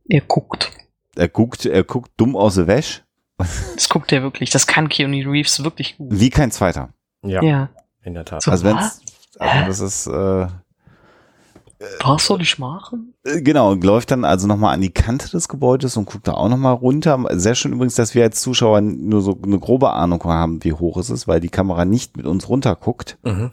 Er 0.07 0.21
guckt. 0.21 0.71
Er 1.15 1.27
guckt, 1.27 1.65
er 1.65 1.83
guckt 1.83 2.11
dumm 2.17 2.35
aus 2.35 2.55
der 2.55 2.67
Wäsche. 2.67 3.01
Das 3.75 3.87
guckt 3.87 4.11
er 4.11 4.21
wirklich. 4.21 4.49
Das 4.49 4.67
kann 4.67 4.89
Keanu 4.89 5.29
Reeves 5.29 5.63
wirklich 5.63 5.97
gut. 5.97 6.09
Wie 6.11 6.29
kein 6.29 6.51
zweiter. 6.51 6.93
Ja. 7.23 7.41
ja. 7.41 7.69
In 8.03 8.13
der 8.13 8.25
Tat. 8.25 8.43
So, 8.43 8.51
also 8.51 8.65
wenn's, 8.65 9.01
also 9.37 9.65
das 9.65 9.79
ist, 9.79 10.07
äh, 10.07 10.47
was 12.01 12.25
soll 12.25 12.41
ich 12.41 12.59
machen? 12.59 13.13
Äh, 13.23 13.41
genau, 13.41 13.71
und 13.71 13.83
läuft 13.83 14.11
dann 14.11 14.25
also 14.25 14.47
nochmal 14.47 14.73
an 14.73 14.81
die 14.81 14.91
Kante 14.91 15.29
des 15.29 15.47
Gebäudes 15.47 15.95
und 15.95 16.05
guckt 16.05 16.27
da 16.27 16.33
auch 16.33 16.49
nochmal 16.49 16.73
runter. 16.73 17.23
Sehr 17.31 17.55
schön 17.55 17.73
übrigens, 17.73 17.95
dass 17.95 18.15
wir 18.15 18.23
als 18.23 18.41
Zuschauer 18.41 18.81
nur 18.81 19.21
so 19.21 19.39
eine 19.41 19.59
grobe 19.59 19.91
Ahnung 19.91 20.23
haben, 20.25 20.63
wie 20.63 20.73
hoch 20.73 20.97
es 20.97 21.09
ist, 21.09 21.27
weil 21.27 21.39
die 21.39 21.49
Kamera 21.49 21.85
nicht 21.85 22.17
mit 22.17 22.25
uns 22.25 22.49
runter 22.49 22.75
guckt. 22.75 23.17
Mhm. 23.23 23.51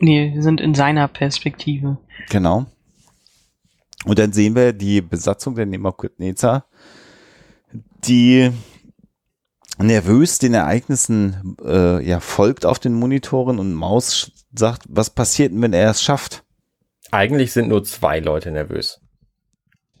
Nee, 0.00 0.32
wir 0.34 0.42
sind 0.42 0.60
in 0.60 0.74
seiner 0.74 1.08
Perspektive. 1.08 1.98
Genau. 2.28 2.66
Und 4.04 4.18
dann 4.18 4.32
sehen 4.32 4.54
wir 4.54 4.72
die 4.72 5.02
Besatzung 5.02 5.54
der 5.54 5.66
Nemakutneza, 5.66 6.64
die 8.04 8.50
nervös 9.78 10.38
den 10.38 10.54
Ereignissen 10.54 11.56
äh, 11.64 12.04
ja 12.06 12.20
folgt 12.20 12.66
auf 12.66 12.78
den 12.78 12.94
Monitoren 12.94 13.58
und 13.58 13.74
Maus 13.74 14.32
sagt, 14.54 14.82
was 14.88 15.10
passiert 15.10 15.52
denn, 15.52 15.62
wenn 15.62 15.72
er 15.72 15.90
es 15.90 16.02
schafft? 16.02 16.44
Eigentlich 17.10 17.52
sind 17.52 17.68
nur 17.68 17.84
zwei 17.84 18.20
Leute 18.20 18.50
nervös. 18.50 19.00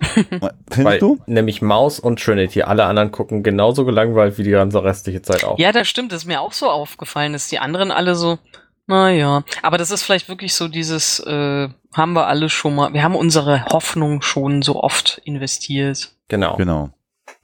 Findest 0.00 0.76
Weil, 0.76 0.98
du? 0.98 1.18
Nämlich 1.26 1.60
Maus 1.60 2.00
und 2.00 2.22
Trinity. 2.22 2.62
Alle 2.62 2.84
anderen 2.84 3.10
gucken 3.10 3.42
genauso 3.42 3.84
gelangweilt 3.84 4.38
wie 4.38 4.42
die 4.42 4.50
ganze 4.50 4.82
restliche 4.82 5.22
Zeit 5.22 5.44
auch. 5.44 5.58
Ja, 5.58 5.72
das 5.72 5.88
stimmt. 5.88 6.12
Das 6.12 6.22
ist 6.22 6.26
mir 6.26 6.40
auch 6.40 6.52
so 6.52 6.70
aufgefallen, 6.70 7.32
dass 7.32 7.48
die 7.48 7.58
anderen 7.58 7.90
alle 7.90 8.14
so, 8.14 8.38
naja. 8.86 9.44
Aber 9.62 9.78
das 9.78 9.90
ist 9.90 10.02
vielleicht 10.02 10.28
wirklich 10.28 10.54
so 10.54 10.68
dieses, 10.68 11.20
äh, 11.20 11.68
haben 11.92 12.12
wir 12.14 12.26
alle 12.26 12.48
schon 12.48 12.74
mal, 12.74 12.94
wir 12.94 13.02
haben 13.02 13.14
unsere 13.14 13.64
Hoffnung 13.66 14.22
schon 14.22 14.62
so 14.62 14.82
oft 14.82 15.20
investiert. 15.24 16.12
Genau. 16.28 16.56
Genau. 16.56 16.90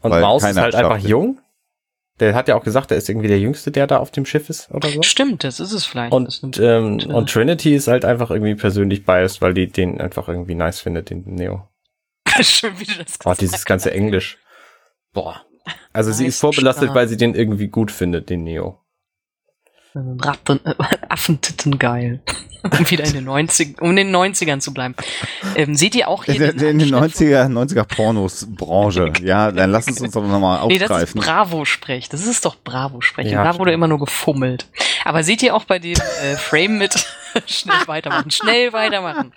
Und 0.00 0.11
Weil 0.11 0.23
Maus 0.23 0.44
ist 0.44 0.56
halt 0.56 0.75
einfach 0.75 0.99
jung. 0.99 1.40
Der 2.20 2.35
hat 2.35 2.49
ja 2.49 2.56
auch 2.56 2.64
gesagt, 2.64 2.90
er 2.90 2.96
ist 2.96 3.08
irgendwie 3.08 3.28
der 3.28 3.38
Jüngste, 3.38 3.70
der 3.70 3.87
da 3.87 3.99
auf 3.99 4.11
dem 4.11 4.25
Schiff 4.25 4.49
ist 4.49 4.70
oder 4.70 4.88
so. 4.88 5.02
Stimmt, 5.02 5.44
das 5.44 5.61
ist 5.61 5.73
es 5.73 5.85
vielleicht. 5.85 6.12
Und, 6.12 6.58
ähm, 6.58 6.99
und 7.08 7.30
Trinity 7.30 7.75
ist 7.75 7.88
halt 7.88 8.04
einfach 8.04 8.30
irgendwie 8.30 8.54
persönlich 8.54 9.04
biased, 9.04 9.42
weil 9.42 9.52
die 9.52 9.66
den 9.66 10.00
einfach 10.00 10.28
irgendwie 10.28 10.54
nice 10.54 10.80
findet, 10.80 11.11
den 11.11 11.25
Neo. 11.26 11.68
Schön, 12.40 12.73
wie 12.78 12.85
du 12.85 12.94
das 12.94 13.18
gesagt 13.18 13.26
Oh, 13.26 13.35
dieses 13.38 13.64
ganze 13.64 13.92
Englisch. 13.92 14.38
Boah. 15.12 15.42
Also 15.92 16.12
sie 16.12 16.26
ist 16.26 16.40
vorbelastet, 16.40 16.94
weil 16.94 17.08
sie 17.08 17.16
den 17.16 17.35
irgendwie 17.35 17.68
gut 17.68 17.90
findet, 17.90 18.30
den 18.30 18.44
Neo. 18.44 18.80
Ratten, 19.97 20.61
äh, 20.65 20.75
Affentitten 21.09 21.79
geil. 21.79 22.21
um 22.79 22.91
wieder 22.91 23.05
in 23.05 23.12
den 23.12 23.25
90 23.25 23.81
um 23.81 23.91
in 23.91 23.97
den 23.97 24.15
90ern 24.15 24.61
zu 24.61 24.73
bleiben. 24.73 24.95
Ähm, 25.55 25.75
seht 25.75 25.95
ihr 25.95 26.09
auch 26.09 26.25
hier 26.25 26.35
in, 26.35 26.59
in 26.61 26.79
den 26.79 26.95
90er 26.95 27.47
90er 27.47 27.85
Pornos 27.85 28.47
Branche. 28.49 29.12
ja, 29.23 29.53
dann 29.53 29.71
lass 29.71 29.88
es 29.88 30.00
uns 30.00 30.12
doch 30.12 30.23
nochmal 30.23 30.61
aufgreifen. 30.61 30.79
Nee, 30.81 30.87
das 30.88 31.03
ist 31.03 31.15
Bravo-Sprech. 31.15 32.09
Das 32.09 32.26
ist 32.26 32.45
doch 32.45 32.57
Bravo-Sprech. 32.57 33.31
Ja, 33.31 33.45
da 33.45 33.59
wurde 33.59 33.73
immer 33.73 33.88
nur 33.88 33.99
gefummelt. 33.99 34.67
Aber 35.05 35.23
seht 35.23 35.43
ihr 35.43 35.55
auch 35.55 35.65
bei 35.65 35.79
dem 35.79 35.97
äh, 36.23 36.37
Frame 36.37 36.79
mit 36.79 36.95
schnell 37.47 37.87
weitermachen, 37.87 38.31
schnell 38.31 38.73
weitermachen. 38.73 39.33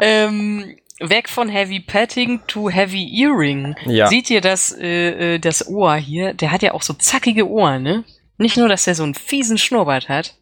ähm, 0.00 0.76
weg 0.98 1.28
von 1.28 1.48
Heavy 1.48 1.80
Petting 1.80 2.40
to 2.46 2.70
Heavy 2.70 3.22
Earring. 3.22 3.76
Ja. 3.84 4.08
Seht 4.08 4.30
ihr 4.30 4.40
das, 4.40 4.72
äh, 4.72 5.34
äh, 5.34 5.38
das 5.38 5.68
Ohr 5.68 5.94
hier? 5.96 6.34
Der 6.34 6.50
hat 6.50 6.62
ja 6.62 6.72
auch 6.72 6.82
so 6.82 6.94
zackige 6.94 7.48
Ohren, 7.48 7.82
ne? 7.82 8.04
Nicht 8.38 8.56
nur, 8.56 8.68
dass 8.68 8.86
er 8.86 8.94
so 8.94 9.02
einen 9.02 9.14
fiesen 9.14 9.58
Schnurrbart 9.58 10.08
hat, 10.08 10.34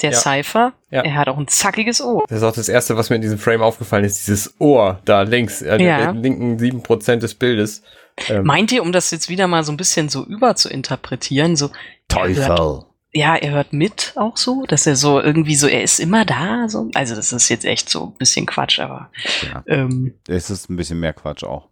der 0.00 0.12
ja. 0.12 0.18
Cypher, 0.18 0.72
ja. 0.90 1.02
er 1.02 1.14
hat 1.14 1.28
auch 1.28 1.38
ein 1.38 1.48
zackiges 1.48 2.00
Ohr. 2.00 2.24
Das 2.28 2.38
ist 2.38 2.44
auch 2.44 2.54
das 2.54 2.68
Erste, 2.68 2.96
was 2.96 3.10
mir 3.10 3.16
in 3.16 3.22
diesem 3.22 3.38
Frame 3.38 3.62
aufgefallen 3.62 4.04
ist, 4.04 4.26
dieses 4.26 4.54
Ohr 4.58 5.00
da 5.04 5.22
links, 5.22 5.62
äh, 5.62 5.82
ja. 5.82 6.12
den 6.12 6.22
linken 6.22 6.58
sieben 6.58 6.82
Prozent 6.82 7.22
des 7.22 7.34
Bildes. 7.34 7.82
Ähm. 8.28 8.44
Meint 8.44 8.72
ihr, 8.72 8.82
um 8.82 8.92
das 8.92 9.10
jetzt 9.10 9.28
wieder 9.28 9.46
mal 9.46 9.64
so 9.64 9.72
ein 9.72 9.76
bisschen 9.76 10.08
so 10.08 10.24
über 10.24 10.56
zu 10.56 10.68
interpretieren, 10.68 11.56
so 11.56 11.70
Teufel. 12.08 12.46
Hört, 12.46 12.86
ja, 13.14 13.36
er 13.36 13.52
hört 13.52 13.72
mit 13.72 14.12
auch 14.16 14.36
so, 14.36 14.64
dass 14.66 14.86
er 14.86 14.96
so 14.96 15.20
irgendwie 15.20 15.54
so, 15.54 15.66
er 15.66 15.82
ist 15.82 16.00
immer 16.00 16.24
da, 16.24 16.68
so. 16.68 16.90
Also 16.94 17.14
das 17.14 17.32
ist 17.32 17.48
jetzt 17.48 17.64
echt 17.64 17.90
so 17.90 18.06
ein 18.06 18.18
bisschen 18.18 18.46
Quatsch, 18.46 18.80
aber 18.80 19.10
ja. 19.42 19.62
ähm, 19.66 20.14
es 20.28 20.50
ist 20.50 20.70
ein 20.70 20.76
bisschen 20.76 20.98
mehr 20.98 21.12
Quatsch 21.12 21.44
auch. 21.44 21.68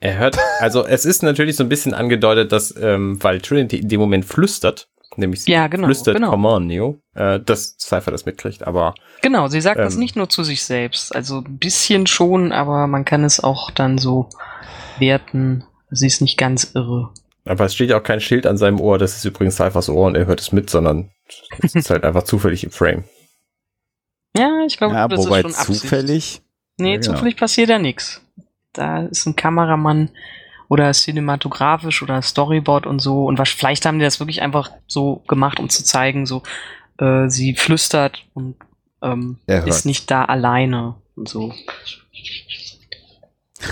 Er 0.00 0.18
hört, 0.18 0.38
also 0.60 0.86
es 0.86 1.04
ist 1.04 1.24
natürlich 1.24 1.56
so 1.56 1.64
ein 1.64 1.68
bisschen 1.68 1.92
angedeutet, 1.92 2.52
dass, 2.52 2.74
ähm, 2.80 3.22
weil 3.22 3.40
Trinity 3.40 3.78
in 3.78 3.88
dem 3.88 3.98
Moment 3.98 4.24
flüstert, 4.24 4.88
nämlich 5.18 5.42
sie 5.42 5.52
ja, 5.52 5.66
genau, 5.66 5.86
flüstert 5.86 6.16
genau. 6.16 6.30
Come 6.30 6.48
on, 6.48 6.66
Neo, 6.66 7.00
äh, 7.14 7.40
dass 7.40 7.76
Cypher 7.78 8.10
das 8.10 8.26
mitkriegt, 8.26 8.66
aber. 8.66 8.94
Genau, 9.22 9.48
sie 9.48 9.60
sagt 9.60 9.78
ähm, 9.78 9.84
das 9.84 9.96
nicht 9.96 10.16
nur 10.16 10.28
zu 10.28 10.44
sich 10.44 10.62
selbst, 10.62 11.14
also 11.14 11.38
ein 11.38 11.58
bisschen 11.58 12.06
schon, 12.06 12.52
aber 12.52 12.86
man 12.86 13.04
kann 13.04 13.24
es 13.24 13.40
auch 13.42 13.70
dann 13.70 13.98
so 13.98 14.28
werten, 14.98 15.64
sie 15.90 16.06
ist 16.06 16.20
nicht 16.20 16.38
ganz 16.38 16.72
irre. 16.74 17.10
Aber 17.44 17.64
es 17.64 17.74
steht 17.74 17.90
ja 17.90 17.98
auch 17.98 18.02
kein 18.02 18.20
Schild 18.20 18.46
an 18.46 18.58
seinem 18.58 18.80
Ohr, 18.80 18.98
das 18.98 19.16
ist 19.16 19.24
übrigens 19.24 19.56
Cyphers 19.56 19.88
Ohr 19.88 20.06
und 20.06 20.16
er 20.16 20.26
hört 20.26 20.40
es 20.40 20.52
mit, 20.52 20.68
sondern 20.70 21.10
es 21.62 21.74
ist 21.74 21.90
halt 21.90 22.04
einfach 22.04 22.24
zufällig 22.24 22.64
im 22.64 22.70
Frame. 22.70 23.04
Ja, 24.36 24.64
ich 24.66 24.76
glaube, 24.76 24.94
ja, 24.94 25.08
das 25.08 25.20
ist 25.20 25.26
schon 25.26 25.54
Absicht. 25.54 25.80
zufällig. 25.80 26.42
Nee, 26.76 26.94
ja, 26.94 27.00
genau. 27.00 27.12
zufällig 27.14 27.36
passiert 27.36 27.70
da 27.70 27.78
nichts. 27.78 28.22
Da 28.72 29.06
ist 29.06 29.26
ein 29.26 29.34
Kameramann, 29.34 30.10
oder 30.68 30.92
cinematografisch 30.92 32.02
oder 32.02 32.20
Storyboard 32.22 32.86
und 32.86 33.00
so. 33.00 33.24
Und 33.24 33.38
was, 33.38 33.50
vielleicht 33.50 33.86
haben 33.86 33.98
die 33.98 34.04
das 34.04 34.20
wirklich 34.20 34.42
einfach 34.42 34.70
so 34.86 35.22
gemacht, 35.26 35.60
um 35.60 35.68
zu 35.68 35.84
zeigen, 35.84 36.26
so, 36.26 36.42
äh, 36.98 37.28
sie 37.28 37.54
flüstert 37.54 38.24
und 38.34 38.56
ähm, 39.02 39.38
ist 39.46 39.86
nicht 39.86 40.10
da 40.10 40.24
alleine 40.24 40.94
und 41.16 41.28
so. 41.28 41.54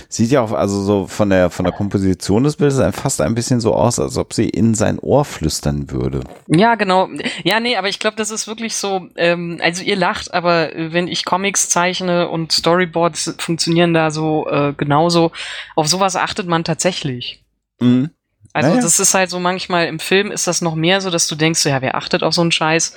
Sieht 0.08 0.30
ja 0.30 0.40
auch, 0.40 0.52
also 0.52 0.82
so 0.82 1.06
von 1.06 1.30
der, 1.30 1.50
von 1.50 1.64
der 1.64 1.72
Komposition 1.72 2.44
des 2.44 2.56
Bildes 2.56 2.82
fast 2.94 3.20
ein 3.20 3.34
bisschen 3.34 3.60
so 3.60 3.74
aus, 3.74 3.98
als 3.98 4.16
ob 4.16 4.32
sie 4.32 4.48
in 4.48 4.74
sein 4.74 4.98
Ohr 4.98 5.24
flüstern 5.24 5.90
würde. 5.90 6.20
Ja, 6.48 6.74
genau. 6.74 7.08
Ja, 7.44 7.60
nee, 7.60 7.76
aber 7.76 7.88
ich 7.88 7.98
glaube, 7.98 8.16
das 8.16 8.30
ist 8.30 8.46
wirklich 8.46 8.76
so, 8.76 9.08
ähm, 9.16 9.58
also 9.62 9.82
ihr 9.82 9.96
lacht, 9.96 10.34
aber 10.34 10.70
wenn 10.74 11.08
ich 11.08 11.24
Comics 11.24 11.68
zeichne 11.68 12.28
und 12.28 12.52
Storyboards 12.52 13.34
funktionieren 13.38 13.94
da 13.94 14.10
so 14.10 14.48
äh, 14.48 14.72
genauso, 14.76 15.32
auf 15.76 15.86
sowas 15.86 16.16
achtet 16.16 16.46
man 16.46 16.64
tatsächlich. 16.64 17.44
Mhm. 17.80 18.10
Also 18.52 18.70
naja. 18.70 18.80
das 18.80 18.98
ist 18.98 19.12
halt 19.12 19.28
so 19.28 19.38
manchmal 19.38 19.86
im 19.86 19.98
Film 19.98 20.30
ist 20.30 20.46
das 20.46 20.62
noch 20.62 20.74
mehr 20.74 21.02
so, 21.02 21.10
dass 21.10 21.28
du 21.28 21.34
denkst, 21.34 21.66
ja, 21.66 21.82
wer 21.82 21.94
achtet 21.94 22.22
auf 22.22 22.32
so 22.32 22.40
einen 22.40 22.52
Scheiß? 22.52 22.94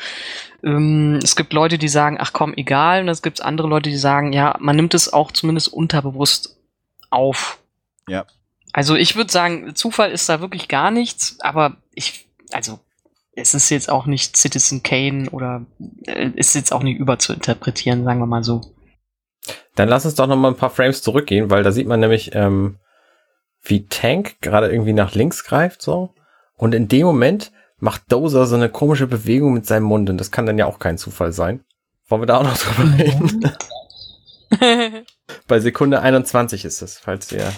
Ähm, 0.63 1.19
es 1.21 1.35
gibt 1.35 1.51
Leute, 1.51 1.77
die 1.77 1.89
sagen, 1.89 2.17
ach 2.17 2.31
komm, 2.31 2.53
egal. 2.55 3.01
Und 3.01 3.09
es 3.09 3.21
gibt 3.21 3.41
andere 3.41 3.67
Leute, 3.67 3.89
die 3.89 3.97
sagen, 3.97 4.31
ja, 4.31 4.55
man 4.59 4.77
nimmt 4.77 4.93
es 4.93 5.11
auch 5.11 5.33
zumindest 5.33 5.67
unterbewusst 5.73 6.58
auf. 7.09 7.59
Ja. 8.07 8.25
Also 8.73 8.95
ich 8.95 9.15
würde 9.15 9.31
sagen, 9.31 9.75
Zufall 9.75 10.11
ist 10.11 10.29
da 10.29 10.41
wirklich 10.41 10.67
gar 10.67 10.91
nichts, 10.91 11.37
aber 11.41 11.77
ich, 11.93 12.27
also 12.51 12.79
es 13.33 13.53
ist 13.53 13.69
jetzt 13.69 13.89
auch 13.89 14.05
nicht 14.05 14.37
Citizen 14.37 14.83
Kane 14.83 15.29
oder 15.31 15.65
äh, 16.05 16.29
ist 16.35 16.55
jetzt 16.55 16.71
auch 16.71 16.83
nicht 16.83 16.99
überzuinterpretieren, 16.99 18.03
sagen 18.03 18.19
wir 18.19 18.25
mal 18.25 18.43
so. 18.43 18.61
Dann 19.75 19.89
lass 19.89 20.05
uns 20.05 20.15
doch 20.15 20.27
noch 20.27 20.35
mal 20.35 20.49
ein 20.49 20.57
paar 20.57 20.69
Frames 20.69 21.01
zurückgehen, 21.01 21.49
weil 21.49 21.63
da 21.63 21.71
sieht 21.71 21.87
man 21.87 21.99
nämlich, 21.99 22.35
ähm, 22.35 22.77
wie 23.61 23.87
Tank 23.87 24.41
gerade 24.41 24.69
irgendwie 24.69 24.93
nach 24.93 25.15
links 25.15 25.43
greift, 25.43 25.81
so. 25.81 26.13
Und 26.55 26.75
in 26.75 26.87
dem 26.87 27.05
Moment 27.05 27.51
macht 27.77 28.11
Dozer 28.11 28.45
so 28.45 28.55
eine 28.55 28.69
komische 28.69 29.07
Bewegung 29.07 29.53
mit 29.53 29.65
seinem 29.65 29.83
Mund 29.83 30.09
und 30.09 30.17
das 30.17 30.31
kann 30.31 30.45
dann 30.45 30.57
ja 30.57 30.65
auch 30.65 30.79
kein 30.79 30.97
Zufall 30.97 31.31
sein. 31.31 31.63
Wollen 32.07 32.21
wir 32.21 32.25
da 32.25 32.37
auch 32.37 32.43
noch 32.43 32.57
drüber 32.57 32.97
reden? 32.97 33.51
Bei 35.47 35.59
Sekunde 35.59 36.01
21 36.01 36.65
ist 36.65 36.81
es, 36.81 36.97
falls 36.97 37.31
ihr. 37.31 37.51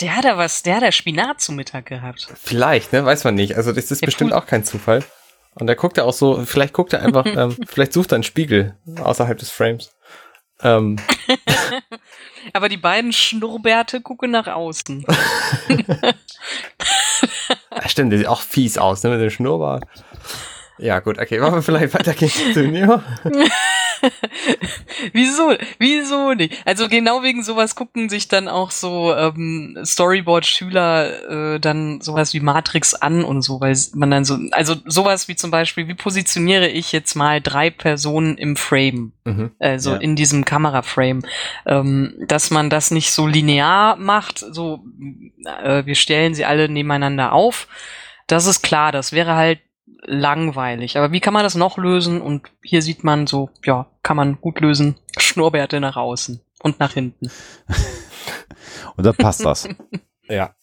Der 0.00 0.16
hat 0.16 0.24
da 0.24 0.36
was, 0.36 0.62
der 0.62 0.76
hat 0.76 0.82
da 0.82 0.92
Spinat 0.92 1.40
zum 1.40 1.56
Mittag 1.56 1.86
gehabt. 1.86 2.26
Vielleicht, 2.42 2.92
ne? 2.92 3.04
Weiß 3.04 3.24
man 3.24 3.34
nicht. 3.34 3.56
Also 3.56 3.72
das 3.72 3.90
ist 3.90 4.02
der 4.02 4.06
bestimmt 4.06 4.32
auch 4.32 4.46
kein 4.46 4.64
Zufall. 4.64 5.04
Und 5.54 5.66
da 5.66 5.74
guckt 5.74 5.98
er 5.98 6.06
auch 6.06 6.12
so, 6.14 6.44
vielleicht 6.44 6.72
guckt 6.72 6.92
er 6.92 7.02
einfach, 7.02 7.26
ähm, 7.26 7.56
vielleicht 7.66 7.92
sucht 7.92 8.12
er 8.12 8.16
einen 8.16 8.24
Spiegel 8.24 8.76
außerhalb 9.00 9.38
des 9.38 9.50
Frames. 9.50 9.92
Ähm. 10.62 10.96
Aber 12.52 12.68
die 12.68 12.76
beiden 12.76 13.12
Schnurrbärte 13.12 14.00
gucken 14.00 14.30
nach 14.30 14.46
außen. 14.46 15.04
ja, 15.68 16.14
stimmt, 17.88 18.12
der 18.12 18.18
sieht 18.18 18.28
auch 18.28 18.40
fies 18.40 18.78
aus, 18.78 19.02
ne, 19.02 19.10
mit 19.10 19.20
dem 19.20 19.30
Schnurrbart. 19.30 19.84
Ja, 20.78 21.00
gut, 21.00 21.18
okay, 21.18 21.40
wollen 21.40 21.54
wir 21.54 21.62
vielleicht 21.62 21.94
weitergehen 21.94 22.52
zu 22.52 22.66
Neo? 22.66 23.02
Wieso? 25.12 25.54
Wieso 25.78 26.34
nicht? 26.34 26.62
Also 26.66 26.88
genau 26.88 27.22
wegen 27.22 27.42
sowas 27.42 27.74
gucken 27.74 28.08
sich 28.08 28.28
dann 28.28 28.48
auch 28.48 28.70
so 28.70 29.14
ähm, 29.14 29.78
Storyboard-Schüler 29.84 31.54
äh, 31.54 31.60
dann 31.60 32.00
sowas 32.00 32.34
wie 32.34 32.40
Matrix 32.40 32.94
an 32.94 33.24
und 33.24 33.42
so, 33.42 33.60
weil 33.60 33.76
man 33.94 34.10
dann 34.10 34.24
so, 34.24 34.38
also 34.52 34.76
sowas 34.84 35.28
wie 35.28 35.36
zum 35.36 35.50
Beispiel, 35.50 35.88
wie 35.88 35.94
positioniere 35.94 36.68
ich 36.68 36.92
jetzt 36.92 37.14
mal 37.14 37.40
drei 37.40 37.70
Personen 37.70 38.36
im 38.36 38.56
Frame, 38.56 39.12
mhm. 39.24 39.50
also 39.58 39.92
ja. 39.92 39.96
in 39.98 40.16
diesem 40.16 40.44
Kameraframe, 40.44 41.22
ähm, 41.66 42.14
dass 42.26 42.50
man 42.50 42.70
das 42.70 42.90
nicht 42.90 43.12
so 43.12 43.26
linear 43.26 43.96
macht, 43.96 44.38
so 44.38 44.84
äh, 45.62 45.84
wir 45.86 45.94
stellen 45.94 46.34
sie 46.34 46.44
alle 46.44 46.68
nebeneinander 46.68 47.32
auf. 47.32 47.68
Das 48.26 48.46
ist 48.46 48.62
klar, 48.62 48.92
das 48.92 49.12
wäre 49.12 49.34
halt 49.34 49.60
langweilig. 50.02 50.96
Aber 50.98 51.12
wie 51.12 51.20
kann 51.20 51.34
man 51.34 51.44
das 51.44 51.54
noch 51.54 51.78
lösen? 51.78 52.20
Und 52.20 52.50
hier 52.62 52.82
sieht 52.82 53.04
man 53.04 53.26
so, 53.26 53.50
ja, 53.64 53.86
kann 54.02 54.16
man 54.16 54.40
gut 54.40 54.60
lösen. 54.60 54.96
Schnurrbärte 55.18 55.80
nach 55.80 55.96
außen 55.96 56.40
und 56.62 56.80
nach 56.80 56.92
hinten. 56.92 57.30
und 58.96 59.06
dann 59.06 59.14
passt 59.14 59.44
das. 59.44 59.68
ja. 60.28 60.54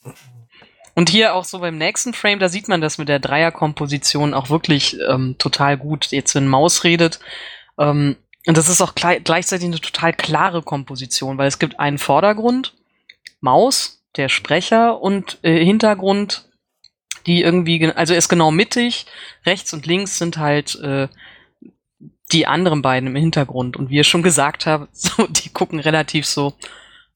Und 0.95 1.09
hier 1.09 1.33
auch 1.33 1.45
so 1.45 1.59
beim 1.59 1.77
nächsten 1.77 2.13
Frame, 2.13 2.39
da 2.39 2.49
sieht 2.49 2.67
man 2.67 2.81
das 2.81 2.97
mit 2.97 3.07
der 3.07 3.19
Dreierkomposition 3.19 4.33
auch 4.33 4.49
wirklich 4.49 4.97
ähm, 5.07 5.35
total 5.37 5.77
gut. 5.77 6.07
Jetzt, 6.11 6.35
wenn 6.35 6.47
Maus 6.47 6.83
redet. 6.83 7.19
Ähm, 7.77 8.17
und 8.45 8.57
das 8.57 8.67
ist 8.67 8.81
auch 8.81 8.95
gleichzeitig 8.95 9.67
eine 9.67 9.79
total 9.79 10.13
klare 10.13 10.61
Komposition, 10.61 11.37
weil 11.37 11.47
es 11.47 11.59
gibt 11.59 11.79
einen 11.79 11.97
Vordergrund, 11.97 12.73
Maus, 13.41 14.03
der 14.15 14.27
Sprecher 14.27 15.01
und 15.01 15.37
äh, 15.43 15.63
Hintergrund 15.63 16.48
die 17.25 17.41
irgendwie, 17.41 17.85
also 17.93 18.13
er 18.13 18.19
ist 18.19 18.29
genau 18.29 18.51
mittig, 18.51 19.05
rechts 19.45 19.73
und 19.73 19.85
links 19.85 20.17
sind 20.17 20.37
halt 20.37 20.75
äh, 20.81 21.07
die 22.31 22.47
anderen 22.47 22.81
beiden 22.81 23.07
im 23.07 23.15
Hintergrund. 23.15 23.77
Und 23.77 23.89
wie 23.89 23.95
ihr 23.95 24.03
schon 24.03 24.23
gesagt 24.23 24.65
habt, 24.65 24.89
so, 24.95 25.27
die 25.27 25.49
gucken 25.49 25.79
relativ 25.79 26.25
so, 26.25 26.53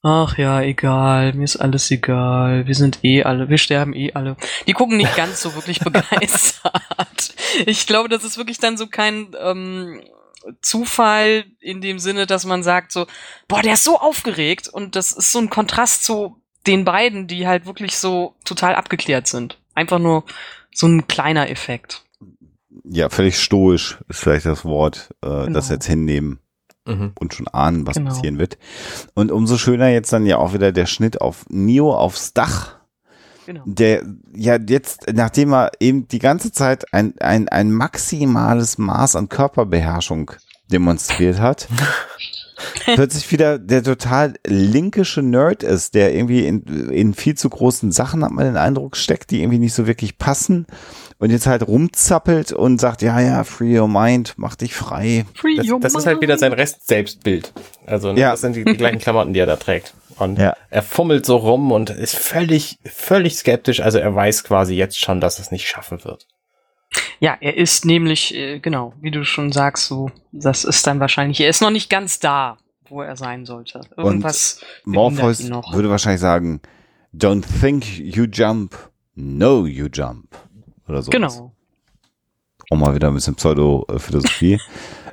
ach 0.02 0.38
ja, 0.38 0.62
egal, 0.62 1.34
mir 1.34 1.46
ist 1.46 1.56
alles 1.56 1.90
egal, 1.90 2.68
wir 2.68 2.76
sind 2.76 3.04
eh 3.04 3.24
alle, 3.24 3.50
wir 3.50 3.58
sterben 3.58 3.94
eh 3.94 4.12
alle. 4.14 4.36
Die 4.68 4.74
gucken 4.74 4.98
nicht 4.98 5.16
ganz 5.16 5.42
so 5.42 5.56
wirklich 5.56 5.80
begeistert. 5.84 7.36
Ich 7.66 7.88
glaube, 7.88 8.10
das 8.10 8.24
ist 8.24 8.38
wirklich 8.38 8.58
dann 8.58 8.78
so 8.78 8.88
kein 8.88 9.36
ähm, 9.40 10.02
Zufall 10.62 11.46
in 11.60 11.82
dem 11.82 12.00
Sinne, 12.00 12.26
dass 12.26 12.46
man 12.46 12.64
sagt 12.64 12.92
so, 12.92 13.08
boah, 13.48 13.62
der 13.62 13.74
ist 13.74 13.86
so 13.86 13.98
aufgeregt 13.98 14.68
und 14.68 14.96
das 14.96 15.14
ist 15.14 15.32
so 15.32 15.40
ein 15.40 15.50
Kontrast 15.50 16.04
zu 16.04 16.42
den 16.68 16.86
beiden, 16.86 17.28
die 17.28 17.48
halt 17.48 17.66
wirklich 17.66 17.98
so 17.98 18.36
total 18.46 18.76
abgeklärt 18.76 19.28
sind. 19.28 19.58
Einfach 19.76 20.00
nur 20.00 20.24
so 20.74 20.88
ein 20.88 21.08
kleiner 21.08 21.50
Effekt. 21.50 22.04
Ja, 22.86 23.10
völlig 23.10 23.40
stoisch 23.40 24.00
ist 24.10 24.20
vielleicht 24.20 24.46
das 24.46 24.66
Wort, 24.66 25.10
äh, 25.22 25.28
genau. 25.28 25.48
das 25.48 25.70
jetzt 25.70 25.86
hinnehmen 25.86 26.40
mhm. 26.86 27.14
und 27.20 27.34
schon 27.34 27.48
ahnen, 27.48 27.88
was 27.88 27.96
genau. 27.96 28.10
passieren 28.10 28.40
wird. 28.40 28.58
Und 29.14 29.32
umso 29.32 29.58
schöner 29.58 29.90
jetzt 29.90 30.12
dann 30.12 30.26
ja 30.26 30.38
auch 30.38 30.54
wieder 30.54 30.72
der 30.72 30.86
Schnitt 30.86 31.22
auf 31.22 31.46
Neo 31.50 31.94
aufs 31.96 32.34
Dach. 32.34 32.78
Genau. 33.46 33.64
Der 33.66 34.04
ja 34.34 34.58
jetzt, 34.58 35.12
nachdem 35.14 35.54
er 35.54 35.72
eben 35.80 36.08
die 36.08 36.20
ganze 36.20 36.52
Zeit 36.52 36.94
ein, 36.94 37.14
ein, 37.20 37.50
ein 37.50 37.72
maximales 37.72 38.78
Maß 38.78 39.18
an 39.18 39.28
Körperbeherrschung 39.28 40.32
demonstriert 40.72 41.40
hat, 41.40 41.68
plötzlich 42.96 43.32
wieder 43.32 43.60
der 43.60 43.84
total 43.84 44.34
linkische 44.46 45.22
Nerd 45.22 45.64
ist, 45.64 45.96
der 45.96 46.14
irgendwie 46.14 46.46
in, 46.46 46.64
in 46.90 47.14
viel 47.14 47.36
zu 47.36 47.50
großen 47.50 47.92
Sachen, 47.92 48.24
hat 48.24 48.32
man 48.32 48.46
den 48.46 48.58
Eindruck, 48.58 48.98
steckt, 48.98 49.32
die 49.32 49.42
irgendwie 49.42 49.60
nicht 49.60 49.74
so 49.74 49.88
wirklich 49.88 50.18
passen 50.18 50.66
und 51.20 51.30
jetzt 51.30 51.48
halt 51.48 51.68
rumzappelt 51.68 52.52
und 52.52 52.80
sagt, 52.80 53.02
ja, 53.02 53.20
ja, 53.20 53.44
free 53.44 53.80
your 53.80 53.88
mind, 53.88 54.34
mach 54.38 54.56
dich 54.56 54.74
frei. 54.74 55.26
Free 55.34 55.56
das, 55.56 55.68
das 55.82 55.96
ist 55.96 56.06
halt 56.06 56.22
wieder 56.22 56.38
sein 56.38 56.54
Rest-Selbstbild. 56.54 57.54
Also 57.86 58.14
ne, 58.14 58.20
ja. 58.20 58.32
das 58.32 58.42
sind 58.42 58.56
die, 58.56 58.64
die 58.64 58.78
gleichen 58.78 59.00
Klamotten, 59.00 59.34
die 59.34 59.40
er 59.40 59.46
da 59.46 59.56
trägt. 59.56 59.94
Und 60.18 60.38
ja. 60.38 60.56
er 60.70 60.82
fummelt 60.82 61.26
so 61.26 61.38
rum 61.38 61.72
und 61.72 61.90
ist 61.90 62.16
völlig, 62.16 62.78
völlig 62.86 63.38
skeptisch. 63.38 63.80
Also 63.80 64.00
er 64.00 64.14
weiß 64.14 64.44
quasi 64.44 64.76
jetzt 64.76 65.00
schon, 65.00 65.22
dass 65.22 65.40
es 65.40 65.52
nicht 65.52 65.68
schaffen 65.68 66.04
wird. 66.04 66.28
Ja, 67.24 67.38
er 67.40 67.56
ist 67.56 67.86
nämlich, 67.86 68.36
äh, 68.36 68.60
genau, 68.60 68.92
wie 69.00 69.10
du 69.10 69.24
schon 69.24 69.54
sagst, 69.54 69.86
so, 69.86 70.12
das 70.34 70.66
ist 70.66 70.86
dann 70.86 71.00
wahrscheinlich, 71.00 71.40
er 71.40 71.48
ist 71.48 71.62
noch 71.62 71.70
nicht 71.70 71.90
ganz 71.90 72.20
da, 72.20 72.58
wo 72.90 73.02
er 73.02 73.16
sein 73.16 73.46
sollte. 73.46 73.80
Irgendwas. 73.96 74.60
Und 74.86 74.92
Morpheus 74.92 75.50
würde 75.72 75.90
wahrscheinlich 75.90 76.20
sagen, 76.20 76.60
don't 77.16 77.46
think 77.62 77.98
you 77.98 78.26
jump, 78.26 78.76
know 79.16 79.66
you 79.66 79.86
jump. 79.86 80.36
Oder 80.86 81.02
so. 81.02 81.12
Genau. 81.12 81.54
Auch 82.70 82.76
mal 82.76 82.94
wieder 82.94 83.08
ein 83.08 83.14
bisschen 83.14 83.36
Pseudo-Philosophie. 83.36 84.60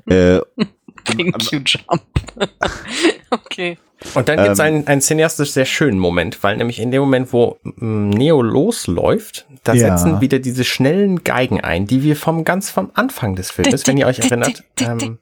äh, 0.07 0.41
think 1.11 1.53
you 1.53 1.61
jump. 1.65 2.03
okay. 3.31 3.79
Und 4.15 4.29
dann 4.29 4.39
gibt 4.39 4.51
es 4.51 4.59
ähm, 4.59 4.65
einen, 4.65 4.87
einen 4.87 5.01
cineastisch 5.01 5.53
sehr 5.53 5.67
schönen 5.67 5.99
Moment, 5.99 6.43
weil 6.43 6.57
nämlich 6.57 6.81
in 6.81 6.91
dem 6.91 7.01
Moment, 7.01 7.33
wo 7.33 7.59
mm, 7.63 8.11
Neo 8.11 8.41
losläuft, 8.41 9.47
da 9.63 9.75
ja. 9.75 9.97
setzen 9.97 10.21
wieder 10.21 10.39
diese 10.39 10.65
schnellen 10.65 11.23
Geigen 11.23 11.61
ein, 11.61 11.87
die 11.87 12.03
wir 12.03 12.17
vom 12.17 12.45
ganz 12.45 12.71
vom 12.71 12.91
Anfang 12.95 13.37
des 13.37 13.51
Filmes, 13.51 13.87
wenn 13.87 13.99
ihr 13.99 14.07
euch 14.07 14.21
erinnert, 14.21 14.65
ähm, 14.81 15.19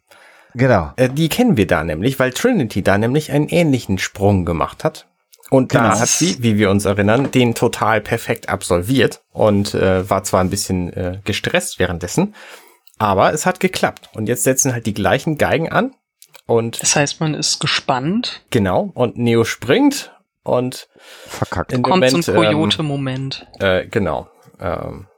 genau. 0.54 0.92
Äh, 0.96 1.08
die 1.08 1.28
kennen 1.28 1.56
wir 1.56 1.66
da 1.66 1.82
nämlich, 1.82 2.18
weil 2.18 2.32
Trinity 2.32 2.82
da 2.82 2.98
nämlich 2.98 3.32
einen 3.32 3.48
ähnlichen 3.48 3.98
Sprung 3.98 4.44
gemacht 4.44 4.84
hat. 4.84 5.08
Und 5.50 5.70
genau. 5.70 5.84
da 5.84 6.00
hat 6.00 6.08
sie, 6.08 6.42
wie 6.42 6.58
wir 6.58 6.70
uns 6.70 6.84
erinnern, 6.84 7.30
den 7.30 7.54
total 7.54 8.00
perfekt 8.00 8.48
absolviert 8.48 9.22
und 9.32 9.74
äh, 9.74 10.08
war 10.08 10.22
zwar 10.22 10.40
ein 10.40 10.50
bisschen 10.50 10.92
äh, 10.92 11.20
gestresst 11.24 11.78
währenddessen, 11.78 12.34
aber 12.98 13.32
es 13.32 13.46
hat 13.46 13.60
geklappt. 13.60 14.10
Und 14.14 14.28
jetzt 14.28 14.44
setzen 14.44 14.72
halt 14.72 14.86
die 14.86 14.94
gleichen 14.94 15.38
Geigen 15.38 15.70
an 15.70 15.94
und 16.48 16.80
das 16.80 16.96
heißt, 16.96 17.20
man 17.20 17.34
ist 17.34 17.60
gespannt. 17.60 18.40
Genau. 18.50 18.90
Und 18.94 19.18
Neo 19.18 19.44
springt 19.44 20.16
und 20.44 20.88
verkackt. 20.96 21.74
In 21.74 21.82
Kommt 21.82 21.96
Moment, 21.96 22.24
zum 22.24 22.34
Coyote-Moment. 22.34 23.46
Ähm, 23.60 23.66
äh, 23.66 23.86
genau. 23.86 24.30
Ähm, 24.58 25.08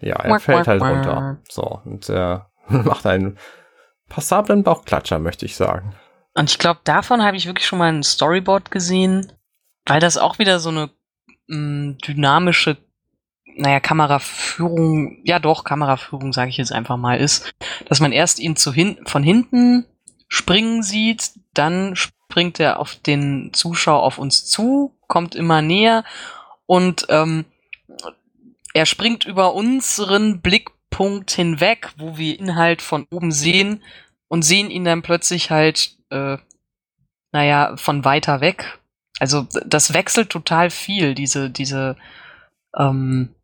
ja, 0.00 0.16
er 0.16 0.30
wack, 0.30 0.42
fällt 0.42 0.66
halt 0.66 0.80
wack. 0.80 0.96
runter. 0.96 1.38
So 1.48 1.80
und 1.84 2.08
äh, 2.08 2.40
macht 2.68 3.06
einen 3.06 3.38
passablen 4.08 4.64
Bauchklatscher, 4.64 5.20
möchte 5.20 5.46
ich 5.46 5.54
sagen. 5.54 5.94
Und 6.34 6.50
ich 6.50 6.58
glaube, 6.58 6.80
davon 6.82 7.22
habe 7.22 7.36
ich 7.36 7.46
wirklich 7.46 7.68
schon 7.68 7.78
mal 7.78 7.92
ein 7.92 8.02
Storyboard 8.02 8.72
gesehen, 8.72 9.32
weil 9.86 10.00
das 10.00 10.18
auch 10.18 10.40
wieder 10.40 10.58
so 10.58 10.70
eine 10.70 10.90
mh, 11.46 11.56
mm, 11.56 11.98
dynamische, 11.98 12.78
naja, 13.56 13.80
Kameraführung, 13.80 15.18
ja 15.24 15.38
doch, 15.38 15.64
Kameraführung, 15.64 16.32
sage 16.32 16.50
ich 16.50 16.56
jetzt 16.56 16.72
einfach 16.72 16.96
mal, 16.96 17.18
ist, 17.18 17.52
dass 17.86 18.00
man 18.00 18.12
erst 18.12 18.38
ihn 18.38 18.56
zu 18.56 18.72
hin 18.72 18.98
von 19.06 19.22
hinten 19.22 19.86
springen 20.28 20.82
sieht, 20.82 21.32
dann 21.54 21.96
springt 21.96 22.60
er 22.60 22.78
auf 22.78 22.94
den 22.94 23.52
Zuschauer 23.52 24.02
auf 24.02 24.18
uns 24.18 24.46
zu, 24.46 24.96
kommt 25.08 25.34
immer 25.34 25.62
näher 25.62 26.04
und 26.66 27.06
ähm, 27.08 27.44
er 28.72 28.86
springt 28.86 29.24
über 29.24 29.54
unseren 29.54 30.40
Blickpunkt 30.40 31.32
hinweg, 31.32 31.90
wo 31.96 32.16
wir 32.16 32.38
ihn 32.38 32.54
halt 32.56 32.82
von 32.82 33.06
oben 33.10 33.32
sehen 33.32 33.82
und 34.28 34.42
sehen 34.42 34.70
ihn 34.70 34.84
dann 34.84 35.02
plötzlich 35.02 35.50
halt, 35.50 35.96
äh, 36.10 36.38
naja, 37.32 37.76
von 37.76 38.04
weiter 38.04 38.40
weg. 38.40 38.78
Also 39.18 39.46
das 39.66 39.92
wechselt 39.92 40.30
total 40.30 40.70
viel, 40.70 41.14
diese, 41.14 41.50
diese, 41.50 41.96
ähm, 42.76 43.34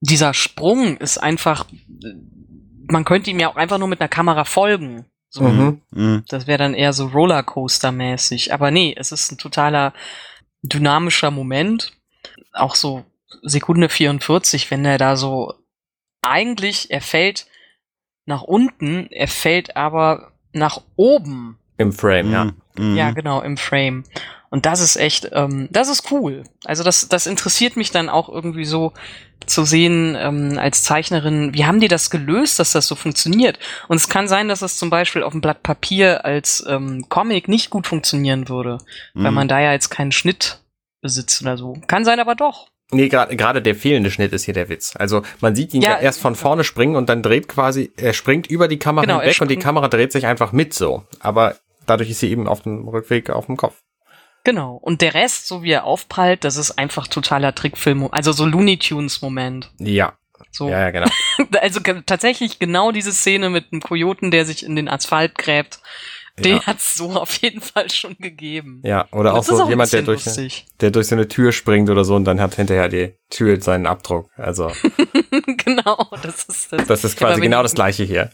dieser 0.00 0.34
Sprung 0.34 0.96
ist 0.98 1.18
einfach, 1.18 1.66
man 2.88 3.04
könnte 3.04 3.30
ihm 3.30 3.40
ja 3.40 3.48
auch 3.48 3.56
einfach 3.56 3.78
nur 3.78 3.88
mit 3.88 4.00
einer 4.00 4.08
Kamera 4.08 4.44
folgen. 4.44 5.06
So, 5.28 5.44
mhm. 5.44 5.82
mhm. 5.90 6.24
Das 6.28 6.46
wäre 6.46 6.58
dann 6.58 6.74
eher 6.74 6.92
so 6.92 7.06
Rollercoaster-mäßig. 7.06 8.52
Aber 8.52 8.70
nee, 8.70 8.94
es 8.96 9.12
ist 9.12 9.32
ein 9.32 9.38
totaler 9.38 9.92
dynamischer 10.62 11.30
Moment. 11.30 11.92
Auch 12.52 12.74
so 12.74 13.04
Sekunde 13.42 13.88
44, 13.88 14.70
wenn 14.70 14.84
er 14.84 14.98
da 14.98 15.16
so 15.16 15.54
eigentlich, 16.22 16.90
er 16.90 17.00
fällt 17.00 17.46
nach 18.24 18.42
unten, 18.42 19.08
er 19.10 19.28
fällt 19.28 19.76
aber 19.76 20.32
nach 20.52 20.80
oben. 20.96 21.58
Im 21.78 21.92
Frame, 21.92 22.32
ja. 22.32 22.52
Mhm. 22.76 22.96
Ja, 22.96 23.10
genau, 23.10 23.40
im 23.42 23.56
Frame. 23.56 24.04
Und 24.56 24.64
das 24.64 24.80
ist 24.80 24.96
echt, 24.96 25.28
ähm, 25.34 25.68
das 25.70 25.90
ist 25.90 26.10
cool. 26.10 26.42
Also 26.64 26.82
das, 26.82 27.08
das 27.08 27.26
interessiert 27.26 27.76
mich 27.76 27.90
dann 27.90 28.08
auch 28.08 28.30
irgendwie 28.30 28.64
so 28.64 28.94
zu 29.44 29.66
sehen 29.66 30.16
ähm, 30.18 30.58
als 30.58 30.82
Zeichnerin, 30.82 31.52
wie 31.52 31.66
haben 31.66 31.78
die 31.78 31.88
das 31.88 32.08
gelöst, 32.08 32.58
dass 32.58 32.72
das 32.72 32.88
so 32.88 32.94
funktioniert? 32.94 33.58
Und 33.88 33.96
es 33.96 34.08
kann 34.08 34.28
sein, 34.28 34.48
dass 34.48 34.62
es 34.62 34.78
zum 34.78 34.88
Beispiel 34.88 35.22
auf 35.22 35.32
dem 35.32 35.42
Blatt 35.42 35.62
Papier 35.62 36.24
als 36.24 36.64
ähm, 36.66 37.04
Comic 37.10 37.48
nicht 37.48 37.68
gut 37.68 37.86
funktionieren 37.86 38.48
würde, 38.48 38.78
mhm. 39.12 39.24
weil 39.24 39.32
man 39.32 39.46
da 39.46 39.60
ja 39.60 39.72
jetzt 39.72 39.90
keinen 39.90 40.10
Schnitt 40.10 40.62
besitzt 41.02 41.42
oder 41.42 41.58
so. 41.58 41.76
Kann 41.86 42.06
sein, 42.06 42.18
aber 42.18 42.34
doch. 42.34 42.68
Nee, 42.90 43.10
gerade 43.10 43.36
gerade 43.36 43.60
der 43.60 43.74
fehlende 43.74 44.10
Schnitt 44.10 44.32
ist 44.32 44.44
hier 44.44 44.54
der 44.54 44.70
Witz. 44.70 44.94
Also 44.96 45.20
man 45.42 45.54
sieht 45.54 45.74
ihn 45.74 45.82
ja, 45.82 45.90
ja 45.90 45.98
erst 45.98 46.22
von 46.22 46.34
vorne 46.34 46.64
springen 46.64 46.96
und 46.96 47.10
dann 47.10 47.22
dreht 47.22 47.46
quasi, 47.46 47.92
er 47.98 48.14
springt 48.14 48.46
über 48.46 48.68
die 48.68 48.78
Kamera 48.78 49.04
genau, 49.04 49.20
hinweg 49.20 49.38
und 49.38 49.50
die 49.50 49.58
Kamera 49.58 49.88
dreht 49.88 50.12
sich 50.12 50.24
einfach 50.24 50.52
mit 50.52 50.72
so. 50.72 51.04
Aber 51.20 51.56
dadurch 51.84 52.08
ist 52.08 52.20
sie 52.20 52.30
eben 52.30 52.48
auf 52.48 52.62
dem 52.62 52.88
Rückweg 52.88 53.28
auf 53.28 53.44
dem 53.44 53.58
Kopf. 53.58 53.82
Genau. 54.46 54.78
Und 54.80 55.02
der 55.02 55.14
Rest, 55.14 55.48
so 55.48 55.64
wie 55.64 55.72
er 55.72 55.82
aufprallt, 55.82 56.44
das 56.44 56.56
ist 56.56 56.78
einfach 56.78 57.08
totaler 57.08 57.52
Trickfilm, 57.52 58.08
also 58.12 58.30
so 58.30 58.46
Looney 58.46 58.78
Tunes 58.78 59.20
Moment. 59.20 59.72
Ja. 59.78 60.12
So. 60.52 60.68
Ja, 60.68 60.82
ja, 60.82 60.90
genau. 60.92 61.08
also 61.60 61.80
tatsächlich 61.80 62.60
genau 62.60 62.92
diese 62.92 63.10
Szene 63.10 63.50
mit 63.50 63.72
einem 63.72 63.82
Kojoten, 63.82 64.30
der 64.30 64.46
sich 64.46 64.64
in 64.64 64.76
den 64.76 64.88
Asphalt 64.88 65.36
gräbt. 65.36 65.80
Den 66.38 66.58
ja. 66.58 66.66
hat's 66.66 66.94
so 66.94 67.10
auf 67.10 67.34
jeden 67.38 67.60
Fall 67.60 67.90
schon 67.90 68.16
gegeben. 68.18 68.82
Ja, 68.84 69.08
oder 69.10 69.34
auch 69.34 69.42
so 69.42 69.60
auch 69.60 69.68
jemand, 69.68 69.92
der 69.92 70.02
durch, 70.02 70.22
der 70.80 70.90
durch 70.92 71.08
so 71.08 71.16
eine 71.16 71.26
Tür 71.26 71.50
springt 71.50 71.90
oder 71.90 72.04
so 72.04 72.14
und 72.14 72.24
dann 72.24 72.40
hat 72.40 72.54
hinterher 72.54 72.88
die 72.88 73.14
Tür 73.30 73.60
seinen 73.60 73.86
Abdruck. 73.86 74.30
Also. 74.36 74.70
genau, 75.64 76.06
das 76.22 76.44
ist 76.44 76.72
das. 76.72 76.86
Das 76.86 77.02
ist 77.02 77.18
quasi 77.18 77.40
genau 77.40 77.64
das 77.64 77.74
gleiche 77.74 78.04
hier. 78.04 78.30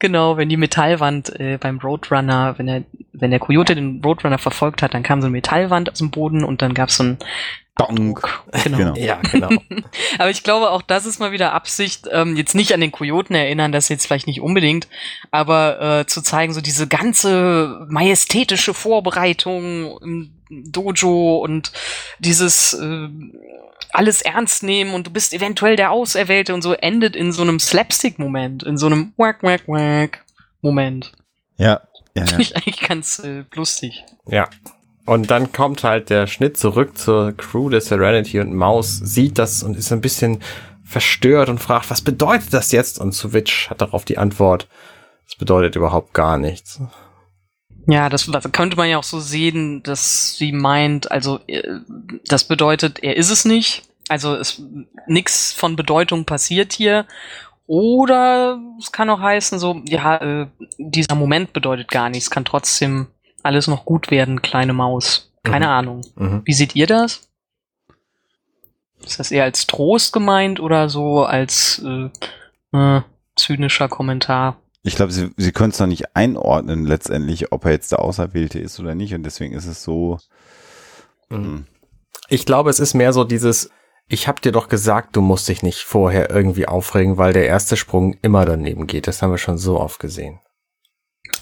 Genau, 0.00 0.38
wenn 0.38 0.48
die 0.48 0.56
Metallwand 0.56 1.38
äh, 1.38 1.58
beim 1.58 1.78
Roadrunner, 1.78 2.54
wenn 2.56 2.68
er, 2.68 2.84
wenn 3.12 3.30
der 3.30 3.38
Coyote 3.38 3.74
den 3.74 4.00
Roadrunner 4.02 4.38
verfolgt 4.38 4.82
hat, 4.82 4.94
dann 4.94 5.02
kam 5.02 5.20
so 5.20 5.26
eine 5.26 5.32
Metallwand 5.32 5.92
aus 5.92 5.98
dem 5.98 6.10
Boden 6.10 6.42
und 6.42 6.62
dann 6.62 6.72
gab's 6.72 6.96
so 6.96 7.04
ein 7.04 7.18
Donk. 7.76 8.42
Genau. 8.64 8.76
genau. 8.76 8.94
Ja, 8.96 9.20
genau. 9.22 9.48
aber 10.18 10.30
ich 10.30 10.42
glaube, 10.42 10.70
auch 10.70 10.82
das 10.82 11.06
ist 11.06 11.18
mal 11.18 11.32
wieder 11.32 11.52
Absicht, 11.52 12.08
ähm, 12.10 12.36
jetzt 12.36 12.54
nicht 12.54 12.74
an 12.74 12.80
den 12.80 12.92
Kojoten 12.92 13.34
erinnern, 13.34 13.72
das 13.72 13.88
jetzt 13.88 14.06
vielleicht 14.06 14.26
nicht 14.26 14.40
unbedingt, 14.40 14.88
aber 15.30 16.00
äh, 16.00 16.06
zu 16.06 16.20
zeigen, 16.22 16.52
so 16.52 16.60
diese 16.60 16.88
ganze 16.88 17.86
majestätische 17.88 18.74
Vorbereitung 18.74 19.98
im 20.02 20.32
Dojo 20.50 21.38
und 21.38 21.72
dieses 22.18 22.74
äh, 22.74 23.08
alles 23.92 24.22
ernst 24.22 24.62
nehmen 24.62 24.94
und 24.94 25.06
du 25.06 25.10
bist 25.10 25.32
eventuell 25.32 25.76
der 25.76 25.90
Auserwählte 25.90 26.54
und 26.54 26.62
so 26.62 26.72
endet 26.74 27.16
in 27.16 27.32
so 27.32 27.42
einem 27.42 27.58
Slapstick-Moment, 27.58 28.62
in 28.62 28.76
so 28.76 28.86
einem 28.86 29.12
Wack, 29.16 29.42
Wack, 29.42 29.66
Wack 29.66 30.24
Moment. 30.60 31.12
Ja. 31.56 31.80
ja, 32.14 32.22
ja. 32.22 32.26
Finde 32.26 32.42
ich 32.42 32.56
eigentlich 32.56 32.80
ganz 32.80 33.18
äh, 33.20 33.44
lustig. 33.54 34.04
Ja. 34.26 34.48
Und 35.10 35.32
dann 35.32 35.50
kommt 35.50 35.82
halt 35.82 36.08
der 36.08 36.28
Schnitt 36.28 36.56
zurück 36.56 36.96
zur 36.96 37.32
Crew 37.36 37.68
der 37.68 37.80
Serenity 37.80 38.38
und 38.38 38.54
Maus 38.54 38.96
sieht 38.96 39.40
das 39.40 39.64
und 39.64 39.76
ist 39.76 39.90
ein 39.90 40.00
bisschen 40.00 40.40
verstört 40.84 41.48
und 41.48 41.58
fragt, 41.58 41.90
was 41.90 42.00
bedeutet 42.00 42.54
das 42.54 42.70
jetzt? 42.70 43.00
Und 43.00 43.12
Switch 43.12 43.68
hat 43.70 43.80
darauf 43.80 44.04
die 44.04 44.18
Antwort, 44.18 44.68
das 45.26 45.34
bedeutet 45.34 45.74
überhaupt 45.74 46.14
gar 46.14 46.38
nichts. 46.38 46.80
Ja, 47.88 48.08
das, 48.08 48.26
das 48.26 48.52
könnte 48.52 48.76
man 48.76 48.88
ja 48.88 48.98
auch 48.98 49.02
so 49.02 49.18
sehen, 49.18 49.82
dass 49.82 50.36
sie 50.36 50.52
meint, 50.52 51.10
also 51.10 51.40
äh, 51.48 51.60
das 52.26 52.44
bedeutet, 52.44 53.02
er 53.02 53.16
ist 53.16 53.30
es 53.30 53.44
nicht. 53.44 53.82
Also 54.08 54.36
es 54.36 54.62
nichts 55.08 55.52
von 55.52 55.74
Bedeutung 55.74 56.24
passiert 56.24 56.72
hier. 56.72 57.04
Oder 57.66 58.60
es 58.78 58.92
kann 58.92 59.10
auch 59.10 59.18
heißen, 59.18 59.58
so, 59.58 59.82
ja, 59.86 60.18
äh, 60.18 60.46
dieser 60.78 61.16
Moment 61.16 61.52
bedeutet 61.52 61.88
gar 61.88 62.10
nichts, 62.10 62.30
kann 62.30 62.44
trotzdem 62.44 63.08
alles 63.42 63.66
noch 63.66 63.84
gut 63.84 64.10
werden, 64.10 64.42
kleine 64.42 64.72
Maus. 64.72 65.32
Keine 65.42 65.66
mhm. 65.66 65.72
Ahnung. 65.72 66.00
Mhm. 66.16 66.42
Wie 66.44 66.52
seht 66.52 66.76
ihr 66.76 66.86
das? 66.86 67.28
Ist 69.02 69.18
das 69.18 69.30
eher 69.30 69.44
als 69.44 69.66
Trost 69.66 70.12
gemeint 70.12 70.60
oder 70.60 70.88
so 70.88 71.24
als 71.24 71.82
äh, 71.84 72.10
äh, 72.76 73.02
zynischer 73.36 73.88
Kommentar? 73.88 74.56
Ich 74.82 74.96
glaube, 74.96 75.12
sie, 75.12 75.30
sie 75.36 75.52
können 75.52 75.70
es 75.70 75.78
noch 75.78 75.86
nicht 75.86 76.16
einordnen 76.16 76.86
letztendlich, 76.86 77.52
ob 77.52 77.64
er 77.64 77.72
jetzt 77.72 77.92
der 77.92 78.00
Auserwählte 78.00 78.58
ist 78.58 78.78
oder 78.80 78.94
nicht. 78.94 79.14
Und 79.14 79.22
deswegen 79.22 79.54
ist 79.54 79.66
es 79.66 79.82
so. 79.82 80.18
Mhm. 81.28 81.36
Hm. 81.36 81.66
Ich 82.28 82.46
glaube, 82.46 82.70
es 82.70 82.78
ist 82.78 82.94
mehr 82.94 83.12
so 83.12 83.24
dieses, 83.24 83.70
ich 84.06 84.28
habe 84.28 84.40
dir 84.40 84.52
doch 84.52 84.68
gesagt, 84.68 85.16
du 85.16 85.20
musst 85.20 85.48
dich 85.48 85.62
nicht 85.62 85.80
vorher 85.80 86.30
irgendwie 86.30 86.66
aufregen, 86.66 87.16
weil 87.16 87.32
der 87.32 87.46
erste 87.46 87.76
Sprung 87.76 88.16
immer 88.22 88.44
daneben 88.44 88.86
geht. 88.86 89.06
Das 89.06 89.22
haben 89.22 89.30
wir 89.30 89.38
schon 89.38 89.58
so 89.58 89.80
oft 89.80 89.98
gesehen. 89.98 90.40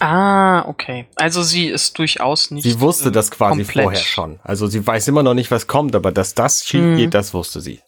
Ah, 0.00 0.64
okay. 0.68 1.06
Also 1.16 1.42
sie 1.42 1.66
ist 1.66 1.98
durchaus 1.98 2.50
nicht. 2.50 2.62
Sie 2.62 2.80
wusste 2.80 3.11
das 3.11 3.30
quasi 3.30 3.64
komplett. 3.64 3.84
vorher 3.84 4.00
schon. 4.00 4.40
Also 4.44 4.66
sie 4.66 4.87
weiß 4.87 5.08
immer 5.08 5.22
noch 5.22 5.34
nicht, 5.34 5.50
was 5.50 5.66
kommt, 5.66 5.96
aber 5.96 6.12
dass 6.12 6.34
das 6.34 6.64
schief 6.64 6.82
hm. 6.82 6.96
geht, 6.96 7.14
das 7.14 7.34
wusste 7.34 7.61
sie. 7.61 7.80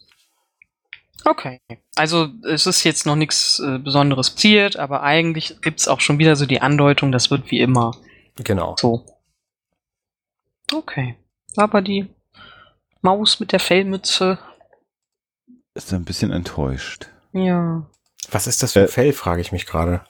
Okay. 1.23 1.59
Also 1.95 2.29
es 2.43 2.65
ist 2.65 2.83
jetzt 2.83 3.05
noch 3.05 3.15
nichts 3.15 3.59
äh, 3.59 3.77
Besonderes 3.77 4.31
passiert, 4.31 4.77
aber 4.77 5.03
eigentlich 5.03 5.61
gibt's 5.61 5.87
auch 5.87 6.01
schon 6.01 6.19
wieder 6.19 6.35
so 6.35 6.45
die 6.45 6.61
Andeutung, 6.61 7.11
das 7.11 7.31
wird 7.31 7.51
wie 7.51 7.59
immer. 7.59 7.95
Genau. 8.35 8.75
So. 8.79 9.05
Okay. 10.73 11.15
Aber 11.55 11.81
die 11.81 12.07
Maus 13.01 13.39
mit 13.39 13.51
der 13.51 13.59
Fellmütze. 13.59 14.39
Ist 15.73 15.93
ein 15.93 16.05
bisschen 16.05 16.31
enttäuscht. 16.31 17.07
Ja. 17.33 17.85
Was 18.29 18.47
ist 18.47 18.63
das 18.63 18.73
für 18.73 18.81
ein 18.81 18.85
äh, 18.85 18.89
Fell, 18.89 19.13
frage 19.13 19.41
ich 19.41 19.51
mich 19.51 19.65
gerade. 19.65 20.03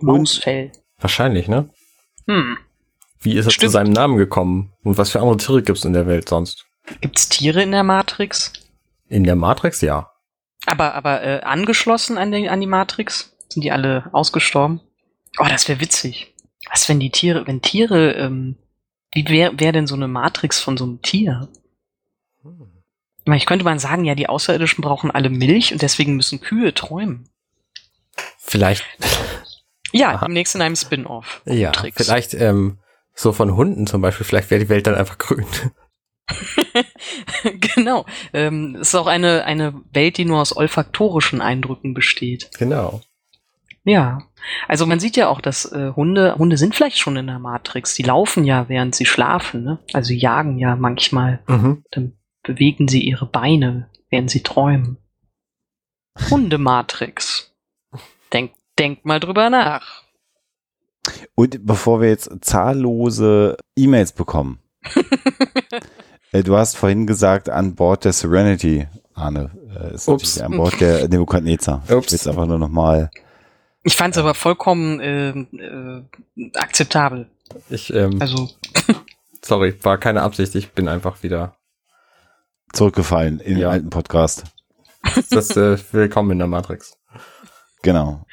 Mausfell. 0.00 0.72
Wahrscheinlich, 0.98 1.48
ne? 1.48 1.70
Hm. 2.26 2.58
Wie 3.20 3.36
ist 3.36 3.46
er 3.46 3.50
Stimmt. 3.50 3.70
zu 3.70 3.72
seinem 3.72 3.92
Namen 3.92 4.16
gekommen? 4.16 4.72
Und 4.82 4.98
was 4.98 5.10
für 5.10 5.20
andere 5.20 5.38
Tiere 5.38 5.62
gibt's 5.62 5.84
in 5.84 5.92
der 5.92 6.06
Welt 6.06 6.28
sonst? 6.28 6.66
Gibt's 7.00 7.28
Tiere 7.28 7.62
in 7.62 7.72
der 7.72 7.84
Matrix? 7.84 8.52
In 9.08 9.24
der 9.24 9.36
Matrix, 9.36 9.80
ja. 9.80 10.10
Aber, 10.66 10.94
aber 10.94 11.22
äh, 11.22 11.40
angeschlossen 11.40 12.18
an 12.18 12.32
die, 12.32 12.48
an 12.48 12.60
die 12.60 12.66
Matrix? 12.66 13.36
Sind 13.48 13.62
die 13.62 13.72
alle 13.72 14.08
ausgestorben? 14.12 14.80
Oh, 15.38 15.46
das 15.48 15.68
wäre 15.68 15.80
witzig. 15.80 16.34
Was, 16.70 16.88
wenn 16.88 17.00
die 17.00 17.10
Tiere, 17.10 17.46
wenn 17.46 17.62
Tiere, 17.62 18.12
ähm, 18.12 18.56
wie 19.12 19.26
wäre 19.28 19.58
wär 19.58 19.72
denn 19.72 19.86
so 19.86 19.94
eine 19.94 20.08
Matrix 20.08 20.60
von 20.60 20.76
so 20.76 20.84
einem 20.84 21.02
Tier? 21.02 21.48
Hm. 22.42 23.32
Ich 23.32 23.46
könnte 23.46 23.64
man 23.64 23.78
sagen, 23.78 24.04
ja, 24.04 24.14
die 24.14 24.28
Außerirdischen 24.28 24.82
brauchen 24.82 25.10
alle 25.10 25.30
Milch 25.30 25.72
und 25.72 25.82
deswegen 25.82 26.16
müssen 26.16 26.40
Kühe 26.40 26.74
träumen. 26.74 27.28
Vielleicht. 28.38 28.84
Ja, 29.92 30.14
Aha. 30.14 30.26
demnächst 30.26 30.54
in 30.54 30.62
einem 30.62 30.76
Spin-off. 30.76 31.42
Ja, 31.46 31.70
Tricks. 31.70 31.96
vielleicht 31.96 32.34
ähm, 32.34 32.78
so 33.14 33.32
von 33.32 33.56
Hunden 33.56 33.86
zum 33.86 34.00
Beispiel. 34.00 34.26
Vielleicht 34.26 34.50
wäre 34.50 34.62
die 34.62 34.68
Welt 34.68 34.86
dann 34.86 34.94
einfach 34.94 35.18
grün. 35.18 35.46
genau. 37.74 38.04
Ähm, 38.32 38.76
es 38.80 38.88
ist 38.88 38.94
auch 38.94 39.06
eine, 39.06 39.44
eine 39.44 39.80
Welt, 39.92 40.18
die 40.18 40.24
nur 40.24 40.40
aus 40.40 40.56
olfaktorischen 40.56 41.40
Eindrücken 41.40 41.94
besteht. 41.94 42.50
Genau. 42.58 43.00
Ja. 43.84 44.22
Also 44.68 44.84
man 44.86 45.00
sieht 45.00 45.16
ja 45.16 45.28
auch, 45.28 45.40
dass 45.40 45.64
äh, 45.72 45.92
Hunde, 45.96 46.36
Hunde 46.36 46.58
sind 46.58 46.74
vielleicht 46.74 46.98
schon 46.98 47.16
in 47.16 47.26
der 47.26 47.38
Matrix. 47.38 47.94
Die 47.94 48.02
laufen 48.02 48.44
ja, 48.44 48.68
während 48.68 48.94
sie 48.94 49.06
schlafen, 49.06 49.64
ne? 49.64 49.78
Also 49.94 50.12
jagen 50.12 50.58
ja 50.58 50.76
manchmal. 50.76 51.40
Mhm. 51.46 51.84
Dann 51.90 52.12
bewegen 52.42 52.88
sie 52.88 53.02
ihre 53.02 53.26
Beine, 53.26 53.88
während 54.10 54.30
sie 54.30 54.42
träumen. 54.42 54.98
Hundematrix. 56.30 57.54
Denk, 58.32 58.52
denk 58.78 59.04
mal 59.04 59.20
drüber 59.20 59.50
nach. 59.50 60.02
Und 61.34 61.66
bevor 61.66 62.00
wir 62.00 62.08
jetzt 62.08 62.30
zahllose 62.40 63.56
E-Mails 63.76 64.12
bekommen, 64.12 64.60
Äh, 66.32 66.42
du 66.42 66.56
hast 66.56 66.76
vorhin 66.76 67.06
gesagt, 67.06 67.48
an 67.48 67.74
Bord 67.74 68.04
der 68.04 68.12
Serenity, 68.12 68.86
Arne, 69.14 69.50
äh, 69.74 69.94
ist 69.94 70.08
Ups. 70.08 70.36
natürlich 70.36 70.44
an 70.44 70.56
Bord 70.56 70.80
der 70.80 71.08
Nebukadnezar. 71.08 71.82
Ups. 71.84 71.88
Ich 71.88 72.12
will 72.12 72.18
es 72.18 72.26
einfach 72.26 72.46
nur 72.46 72.58
nochmal. 72.58 73.10
Ich 73.82 73.96
fand 73.96 74.14
es 74.14 74.18
aber 74.18 74.34
vollkommen 74.34 75.00
äh, 75.00 75.30
äh, 75.30 76.02
akzeptabel. 76.54 77.30
Ich, 77.70 77.92
ähm, 77.94 78.20
also. 78.20 78.50
sorry, 79.42 79.74
war 79.82 79.98
keine 79.98 80.22
Absicht. 80.22 80.54
Ich 80.54 80.72
bin 80.72 80.88
einfach 80.88 81.22
wieder 81.22 81.56
zurückgefallen 82.72 83.40
in 83.40 83.52
ja. 83.52 83.68
den 83.68 83.68
alten 83.68 83.90
Podcast. 83.90 84.44
Das 85.30 85.56
äh, 85.56 85.78
Willkommen 85.92 86.32
in 86.32 86.38
der 86.38 86.48
Matrix. 86.48 86.97
Genau. 87.82 88.24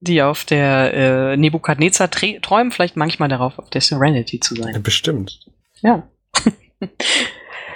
Die 0.00 0.22
auf 0.22 0.44
der 0.44 0.92
äh, 0.92 1.36
Nebukadnezar 1.36 2.10
träumen 2.10 2.72
vielleicht 2.72 2.96
manchmal 2.96 3.28
darauf, 3.28 3.58
auf 3.58 3.70
der 3.70 3.80
Serenity 3.80 4.40
zu 4.40 4.54
sein. 4.54 4.82
Bestimmt. 4.82 5.40
Ja. 5.80 6.02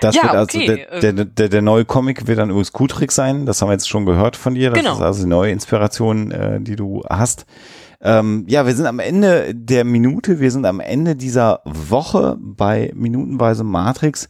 Das 0.01 0.15
ja, 0.15 0.23
wird 0.23 0.35
also 0.35 0.59
okay. 0.59 0.87
der, 1.01 1.13
der, 1.13 1.25
der, 1.25 1.49
der 1.49 1.63
neue 1.63 1.85
Comic 1.85 2.29
wird 2.29 2.39
dann 2.39 2.51
Kutrick 2.73 3.11
sein. 3.11 3.47
Das 3.47 3.61
haben 3.61 3.69
wir 3.69 3.73
jetzt 3.73 3.89
schon 3.89 4.07
gehört 4.07 4.37
von 4.37 4.55
dir. 4.55 4.71
Das 4.71 4.79
genau. 4.79 4.95
ist 4.95 5.01
also 5.01 5.23
die 5.25 5.29
neue 5.29 5.51
Inspiration, 5.51 6.31
äh, 6.31 6.61
die 6.61 6.77
du 6.77 7.03
hast. 7.09 7.47
Ähm, 8.01 8.45
ja, 8.49 8.65
wir 8.65 8.75
sind 8.75 8.87
am 8.87 9.01
Ende 9.01 9.55
der 9.55 9.85
Minute, 9.85 10.39
wir 10.39 10.51
sind 10.53 10.65
am 10.67 10.79
Ende 10.79 11.17
dieser 11.17 11.63
Woche 11.65 12.37
bei 12.39 12.93
Minutenweise 12.95 13.65
Matrix 13.65 14.29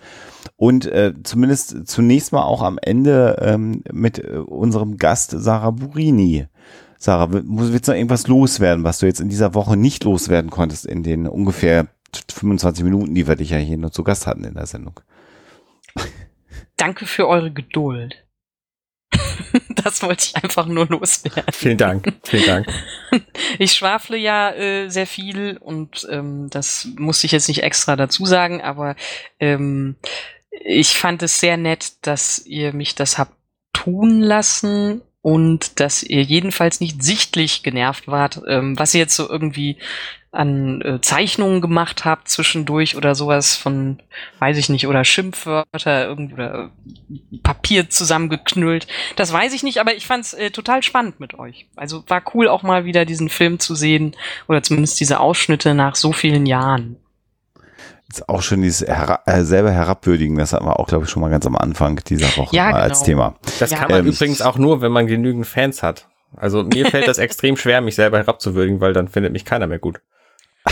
und 0.57 0.87
äh, 0.87 1.12
zumindest 1.22 1.87
zunächst 1.87 2.33
mal 2.33 2.44
auch 2.44 2.62
am 2.62 2.78
Ende 2.81 3.37
ähm, 3.40 3.83
mit 3.92 4.18
äh, 4.18 4.38
unserem 4.38 4.96
Gast 4.96 5.33
Sarah 5.37 5.70
Burini. 5.70 6.46
Sarah, 6.98 7.28
willst 7.31 7.87
du 7.88 7.92
noch 7.92 7.96
irgendwas 7.96 8.26
loswerden, 8.26 8.85
was 8.85 8.98
du 8.98 9.07
jetzt 9.07 9.20
in 9.20 9.28
dieser 9.28 9.54
Woche 9.54 9.76
nicht 9.76 10.02
loswerden 10.04 10.50
konntest 10.50 10.87
in 10.87 11.02
den 11.02 11.28
ungefähr 11.28 11.88
25 12.33 12.85
Minuten, 12.85 13.14
die 13.14 13.28
wir 13.28 13.37
dich 13.37 13.50
ja 13.50 13.59
hier 13.59 13.76
nur 13.76 13.92
zu 13.92 14.02
Gast 14.02 14.26
hatten 14.26 14.44
in 14.44 14.54
der 14.54 14.66
Sendung. 14.66 14.98
Danke 16.76 17.07
für 17.07 17.28
eure 17.28 17.52
Geduld. 17.52 18.24
das 19.85 20.02
wollte 20.02 20.24
ich 20.24 20.42
einfach 20.42 20.66
nur 20.66 20.87
loswerden. 20.87 21.52
Vielen 21.52 21.78
Dank, 21.78 22.12
vielen 22.24 22.46
Dank. 22.46 22.66
Ich 23.59 23.72
schwafle 23.72 24.18
ja 24.18 24.50
äh, 24.50 24.90
sehr 24.90 25.07
viel 25.07 25.57
und 25.57 26.07
ähm, 26.11 26.48
das 26.50 26.87
musste 26.98 27.26
ich 27.26 27.33
jetzt 27.33 27.48
nicht 27.48 27.62
extra 27.62 27.96
dazu 27.96 28.26
sagen, 28.26 28.61
aber 28.61 28.96
ähm, 29.40 29.96
ich 30.50 30.98
fand 30.98 31.22
es 31.22 31.40
sehr 31.40 31.57
nett, 31.57 32.07
dass 32.07 32.44
ihr 32.44 32.74
mich 32.74 32.94
das 32.94 33.16
habt 33.16 33.33
tun 33.72 34.20
lassen 34.20 35.02
und 35.22 35.81
dass 35.81 36.02
ihr 36.02 36.22
jedenfalls 36.22 36.81
nicht 36.81 37.02
sichtlich 37.02 37.62
genervt 37.62 38.09
wart, 38.09 38.40
ähm, 38.46 38.78
was 38.78 38.94
ihr 38.94 39.00
jetzt 39.00 39.16
so 39.16 39.28
irgendwie 39.28 39.76
an 40.31 40.83
äh, 40.83 41.00
Zeichnungen 41.00 41.61
gemacht 41.62 42.04
habt 42.04 42.28
zwischendurch 42.28 42.96
oder 42.96 43.14
sowas 43.14 43.57
von, 43.57 43.98
weiß 44.40 44.59
ich 44.59 44.68
nicht, 44.68 44.87
oder 44.87 45.04
Schimpfwörter 45.04 46.07
irgendwie 46.07 46.35
oder 46.35 46.70
äh, 47.11 47.38
Papier 47.42 47.88
zusammengeknüllt. 47.88 48.87
Das 49.16 49.33
weiß 49.33 49.54
ich 49.54 49.62
nicht, 49.62 49.78
aber 49.78 49.94
ich 49.94 50.07
fand's 50.07 50.35
äh, 50.35 50.50
total 50.50 50.83
spannend 50.83 51.18
mit 51.18 51.38
euch. 51.38 51.66
Also 51.76 52.04
war 52.09 52.22
cool 52.35 52.46
auch 52.46 52.62
mal 52.62 52.85
wieder 52.85 53.07
diesen 53.07 53.31
Film 53.31 53.59
zu 53.59 53.74
sehen 53.74 54.14
oder 54.48 54.62
zumindest 54.62 55.00
diese 55.00 55.18
Ausschnitte 55.18 55.74
nach 55.74 55.94
so 55.94 56.12
vielen 56.12 56.44
Jahren. 56.44 56.96
Ist 58.11 58.29
auch 58.29 58.40
schon 58.40 58.62
dieses 58.62 58.87
Hera 58.87 59.21
äh, 59.27 59.42
selber 59.42 59.71
herabwürdigen, 59.71 60.38
das 60.38 60.55
hatten 60.55 60.64
wir 60.64 60.81
auch, 60.81 60.87
glaube 60.87 61.05
ich, 61.05 61.11
schon 61.11 61.21
mal 61.21 61.29
ganz 61.29 61.44
am 61.47 61.57
Anfang 61.57 61.97
dieser 61.97 62.35
Woche 62.38 62.57
ja, 62.57 62.71
genau. 62.71 62.83
als 62.83 63.03
Thema. 63.03 63.35
Das 63.59 63.71
ja. 63.71 63.79
kann 63.79 63.90
man 63.90 64.01
ähm, 64.01 64.07
übrigens 64.07 64.40
auch 64.40 64.57
nur, 64.57 64.81
wenn 64.81 64.92
man 64.92 65.07
genügend 65.07 65.47
Fans 65.47 65.83
hat. 65.83 66.09
Also 66.37 66.62
mir 66.62 66.87
fällt 66.87 67.07
das 67.07 67.18
extrem 67.18 67.57
schwer, 67.57 67.83
mich 67.83 67.97
selber 67.97 68.18
herabzuwürdigen, 68.18 68.81
weil 68.81 68.94
dann 68.94 69.09
findet 69.09 69.33
mich 69.33 69.44
keiner 69.44 69.66
mehr 69.66 69.79
gut. 69.79 70.01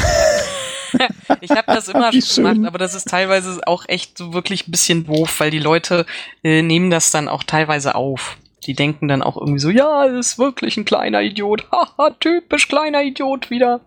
ich 1.41 1.51
habe 1.51 1.67
das 1.67 1.89
immer 1.89 2.11
schon 2.13 2.45
gemacht, 2.45 2.67
aber 2.67 2.79
das 2.79 2.95
ist 2.95 3.09
teilweise 3.09 3.61
auch 3.67 3.85
echt 3.87 4.17
so 4.17 4.33
wirklich 4.33 4.67
ein 4.67 4.71
bisschen 4.71 5.05
doof, 5.07 5.39
weil 5.39 5.51
die 5.51 5.59
Leute 5.59 6.07
äh, 6.43 6.63
nehmen 6.63 6.91
das 6.91 7.11
dann 7.11 7.29
auch 7.29 7.43
teilweise 7.43 7.95
auf. 7.95 8.39
Die 8.65 8.75
denken 8.75 9.09
dann 9.09 9.23
auch 9.23 9.37
irgendwie 9.37 9.61
so, 9.61 9.71
ja, 9.71 10.09
das 10.09 10.33
ist 10.33 10.39
wirklich 10.39 10.77
ein 10.77 10.85
kleiner 10.85 11.23
Idiot. 11.23 11.67
Haha, 11.73 12.11
typisch 12.19 12.69
kleiner 12.69 13.03
Idiot 13.03 13.51
wieder. 13.51 13.81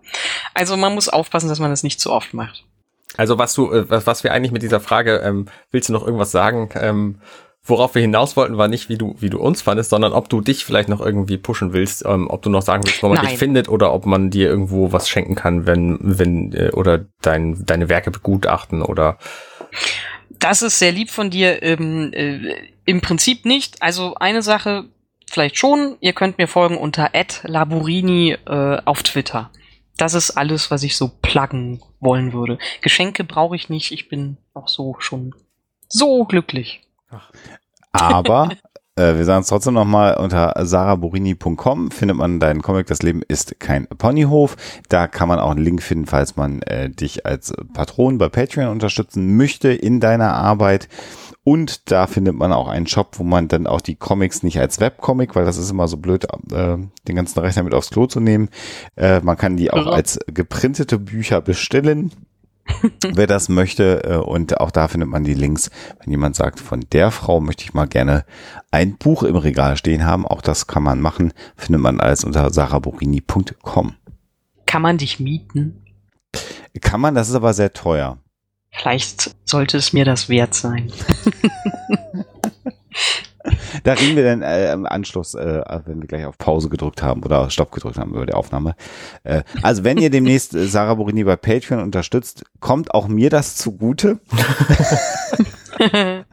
Also 0.54 0.76
man 0.76 0.94
muss 0.94 1.08
aufpassen, 1.08 1.48
dass 1.48 1.58
man 1.58 1.70
das 1.70 1.82
nicht 1.82 2.00
zu 2.00 2.12
oft 2.12 2.32
macht. 2.32 2.64
Also 3.20 3.36
was 3.36 3.52
du, 3.52 3.70
äh, 3.70 3.90
was, 3.90 4.06
was 4.06 4.24
wir 4.24 4.32
eigentlich 4.32 4.50
mit 4.50 4.62
dieser 4.62 4.80
Frage, 4.80 5.16
ähm, 5.18 5.44
willst 5.70 5.90
du 5.90 5.92
noch 5.92 6.06
irgendwas 6.06 6.30
sagen? 6.30 6.70
Ähm, 6.74 7.20
worauf 7.62 7.94
wir 7.94 8.00
hinaus 8.00 8.34
wollten, 8.34 8.56
war 8.56 8.66
nicht, 8.66 8.88
wie 8.88 8.96
du, 8.96 9.14
wie 9.18 9.28
du 9.28 9.38
uns 9.38 9.60
fandest, 9.60 9.90
sondern 9.90 10.14
ob 10.14 10.30
du 10.30 10.40
dich 10.40 10.64
vielleicht 10.64 10.88
noch 10.88 11.02
irgendwie 11.02 11.36
pushen 11.36 11.74
willst, 11.74 12.02
ähm, 12.06 12.28
ob 12.30 12.40
du 12.40 12.48
noch 12.48 12.62
sagen 12.62 12.82
willst, 12.82 13.02
wo 13.02 13.08
man 13.08 13.18
Nein. 13.18 13.26
dich 13.26 13.38
findet 13.38 13.68
oder 13.68 13.92
ob 13.92 14.06
man 14.06 14.30
dir 14.30 14.48
irgendwo 14.48 14.92
was 14.92 15.06
schenken 15.06 15.34
kann, 15.34 15.66
wenn, 15.66 15.98
wenn, 16.00 16.54
äh, 16.54 16.70
oder 16.70 17.04
dein, 17.20 17.62
deine 17.66 17.90
Werke 17.90 18.10
begutachten 18.10 18.80
oder. 18.80 19.18
Das 20.30 20.62
ist 20.62 20.78
sehr 20.78 20.92
lieb 20.92 21.10
von 21.10 21.28
dir. 21.28 21.62
Ähm, 21.62 22.14
äh, 22.14 22.54
Im 22.86 23.02
Prinzip 23.02 23.44
nicht. 23.44 23.82
Also 23.82 24.14
eine 24.14 24.40
Sache 24.40 24.86
vielleicht 25.30 25.58
schon. 25.58 25.98
Ihr 26.00 26.14
könnt 26.14 26.38
mir 26.38 26.48
folgen 26.48 26.78
unter 26.78 27.10
@laburini 27.42 28.38
äh, 28.46 28.78
auf 28.82 29.02
Twitter. 29.02 29.50
Das 30.00 30.14
ist 30.14 30.30
alles, 30.30 30.70
was 30.70 30.82
ich 30.82 30.96
so 30.96 31.08
pluggen 31.20 31.82
wollen 32.00 32.32
würde. 32.32 32.58
Geschenke 32.80 33.22
brauche 33.22 33.54
ich 33.54 33.68
nicht. 33.68 33.92
Ich 33.92 34.08
bin 34.08 34.38
auch 34.54 34.66
so 34.66 34.96
schon 34.98 35.34
so 35.88 36.24
glücklich. 36.24 36.80
Aber 37.92 38.48
äh, 38.96 39.16
wir 39.16 39.24
sagen 39.26 39.42
es 39.42 39.48
trotzdem 39.48 39.74
nochmal, 39.74 40.16
unter 40.16 40.54
saraborini.com 40.56 41.90
findet 41.90 42.16
man 42.16 42.40
deinen 42.40 42.62
Comic 42.62 42.86
Das 42.86 43.02
Leben 43.02 43.20
ist 43.28 43.60
kein 43.60 43.86
Ponyhof. 43.88 44.56
Da 44.88 45.06
kann 45.06 45.28
man 45.28 45.38
auch 45.38 45.50
einen 45.50 45.64
Link 45.64 45.82
finden, 45.82 46.06
falls 46.06 46.34
man 46.36 46.62
äh, 46.62 46.88
dich 46.88 47.26
als 47.26 47.52
Patron 47.74 48.16
bei 48.16 48.30
Patreon 48.30 48.68
unterstützen 48.68 49.36
möchte 49.36 49.70
in 49.70 50.00
deiner 50.00 50.32
Arbeit. 50.32 50.88
Und 51.42 51.90
da 51.90 52.06
findet 52.06 52.34
man 52.34 52.52
auch 52.52 52.68
einen 52.68 52.86
Shop, 52.86 53.18
wo 53.18 53.24
man 53.24 53.48
dann 53.48 53.66
auch 53.66 53.80
die 53.80 53.96
Comics 53.96 54.42
nicht 54.42 54.60
als 54.60 54.78
Webcomic, 54.78 55.34
weil 55.34 55.46
das 55.46 55.56
ist 55.56 55.70
immer 55.70 55.88
so 55.88 55.96
blöd, 55.96 56.24
äh, 56.52 56.76
den 57.08 57.16
ganzen 57.16 57.38
Rechner 57.38 57.62
mit 57.62 57.74
aufs 57.74 57.90
Klo 57.90 58.06
zu 58.06 58.20
nehmen. 58.20 58.50
Äh, 58.96 59.20
man 59.20 59.38
kann 59.38 59.56
die 59.56 59.70
auch 59.70 59.86
als 59.86 60.18
geprintete 60.26 60.98
Bücher 60.98 61.40
bestellen 61.40 62.12
wer 63.14 63.26
das 63.26 63.48
möchte. 63.48 64.04
Äh, 64.04 64.16
und 64.16 64.60
auch 64.60 64.70
da 64.70 64.88
findet 64.88 65.08
man 65.08 65.24
die 65.24 65.34
Links. 65.34 65.70
Wenn 66.00 66.10
jemand 66.10 66.36
sagt, 66.36 66.60
von 66.60 66.84
der 66.92 67.10
Frau 67.10 67.40
möchte 67.40 67.64
ich 67.64 67.74
mal 67.74 67.86
gerne 67.86 68.24
ein 68.70 68.96
Buch 68.96 69.22
im 69.22 69.36
Regal 69.36 69.76
stehen 69.76 70.04
haben, 70.04 70.26
auch 70.26 70.42
das 70.42 70.66
kann 70.66 70.82
man 70.82 71.00
machen. 71.00 71.32
Findet 71.56 71.82
man 71.82 72.00
alles 72.00 72.24
unter 72.24 72.50
saraborini.com. 72.50 73.94
Kann 74.66 74.82
man 74.82 74.98
dich 74.98 75.20
mieten? 75.20 75.84
Kann 76.80 77.00
man, 77.00 77.14
das 77.14 77.28
ist 77.28 77.34
aber 77.34 77.54
sehr 77.54 77.72
teuer. 77.72 78.18
Vielleicht 78.72 79.34
sollte 79.44 79.76
es 79.76 79.92
mir 79.92 80.04
das 80.04 80.28
wert 80.28 80.54
sein. 80.54 80.92
da 83.84 83.92
reden 83.92 84.16
wir 84.16 84.24
dann 84.24 84.42
äh, 84.42 84.72
im 84.72 84.86
Anschluss, 84.86 85.34
äh, 85.34 85.62
wenn 85.86 86.00
wir 86.00 86.08
gleich 86.08 86.24
auf 86.24 86.38
Pause 86.38 86.68
gedrückt 86.68 87.02
haben 87.02 87.22
oder 87.22 87.50
Stopp 87.50 87.72
gedrückt 87.72 87.98
haben 87.98 88.14
über 88.14 88.26
die 88.26 88.34
Aufnahme. 88.34 88.74
Äh, 89.24 89.42
also 89.62 89.84
wenn 89.84 89.98
ihr 89.98 90.10
demnächst 90.10 90.54
äh, 90.54 90.66
Sarah 90.66 90.94
Borini 90.94 91.24
bei 91.24 91.36
Patreon 91.36 91.80
unterstützt, 91.82 92.44
kommt 92.60 92.94
auch 92.94 93.08
mir 93.08 93.30
das 93.30 93.56
zugute. 93.56 94.20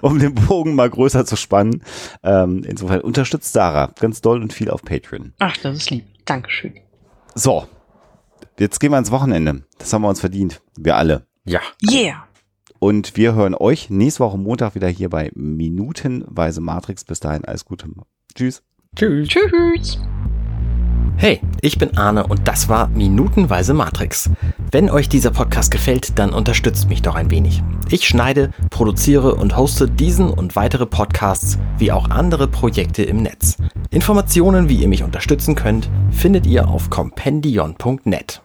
um 0.00 0.18
den 0.18 0.34
Bogen 0.34 0.74
mal 0.74 0.90
größer 0.90 1.24
zu 1.24 1.36
spannen. 1.36 1.82
Ähm, 2.22 2.64
insofern 2.66 3.00
unterstützt 3.00 3.52
Sarah 3.52 3.92
ganz 4.00 4.20
doll 4.20 4.42
und 4.42 4.52
viel 4.52 4.70
auf 4.70 4.82
Patreon. 4.82 5.34
Ach, 5.38 5.56
das 5.58 5.76
ist 5.76 5.90
lieb. 5.90 6.04
Dankeschön. 6.24 6.74
So, 7.34 7.66
jetzt 8.58 8.80
gehen 8.80 8.90
wir 8.90 8.98
ins 8.98 9.10
Wochenende. 9.10 9.62
Das 9.78 9.92
haben 9.92 10.02
wir 10.02 10.08
uns 10.08 10.20
verdient. 10.20 10.60
Wir 10.76 10.96
alle. 10.96 11.27
Ja. 11.48 11.60
Yeah. 11.90 12.24
Und 12.78 13.16
wir 13.16 13.34
hören 13.34 13.54
euch 13.54 13.88
nächste 13.88 14.20
Woche 14.20 14.36
Montag 14.36 14.74
wieder 14.74 14.88
hier 14.88 15.08
bei 15.08 15.30
Minutenweise 15.34 16.60
Matrix. 16.60 17.04
Bis 17.04 17.20
dahin 17.20 17.44
alles 17.46 17.64
Gute. 17.64 17.88
Tschüss. 18.34 18.62
Tschüss. 18.94 19.28
Tschüss. 19.28 19.98
Hey, 21.16 21.40
ich 21.62 21.78
bin 21.78 21.96
Arne 21.96 22.26
und 22.26 22.46
das 22.46 22.68
war 22.68 22.88
Minutenweise 22.88 23.72
Matrix. 23.72 24.30
Wenn 24.70 24.90
euch 24.90 25.08
dieser 25.08 25.30
Podcast 25.30 25.70
gefällt, 25.70 26.18
dann 26.18 26.34
unterstützt 26.34 26.90
mich 26.90 27.00
doch 27.00 27.14
ein 27.14 27.30
wenig. 27.30 27.62
Ich 27.88 28.06
schneide, 28.06 28.52
produziere 28.68 29.34
und 29.34 29.56
hoste 29.56 29.88
diesen 29.88 30.30
und 30.30 30.54
weitere 30.54 30.84
Podcasts 30.84 31.58
wie 31.78 31.90
auch 31.90 32.10
andere 32.10 32.46
Projekte 32.46 33.02
im 33.02 33.22
Netz. 33.22 33.56
Informationen, 33.90 34.68
wie 34.68 34.76
ihr 34.76 34.88
mich 34.88 35.02
unterstützen 35.02 35.54
könnt, 35.54 35.88
findet 36.10 36.46
ihr 36.46 36.68
auf 36.68 36.90
compendion.net. 36.90 38.42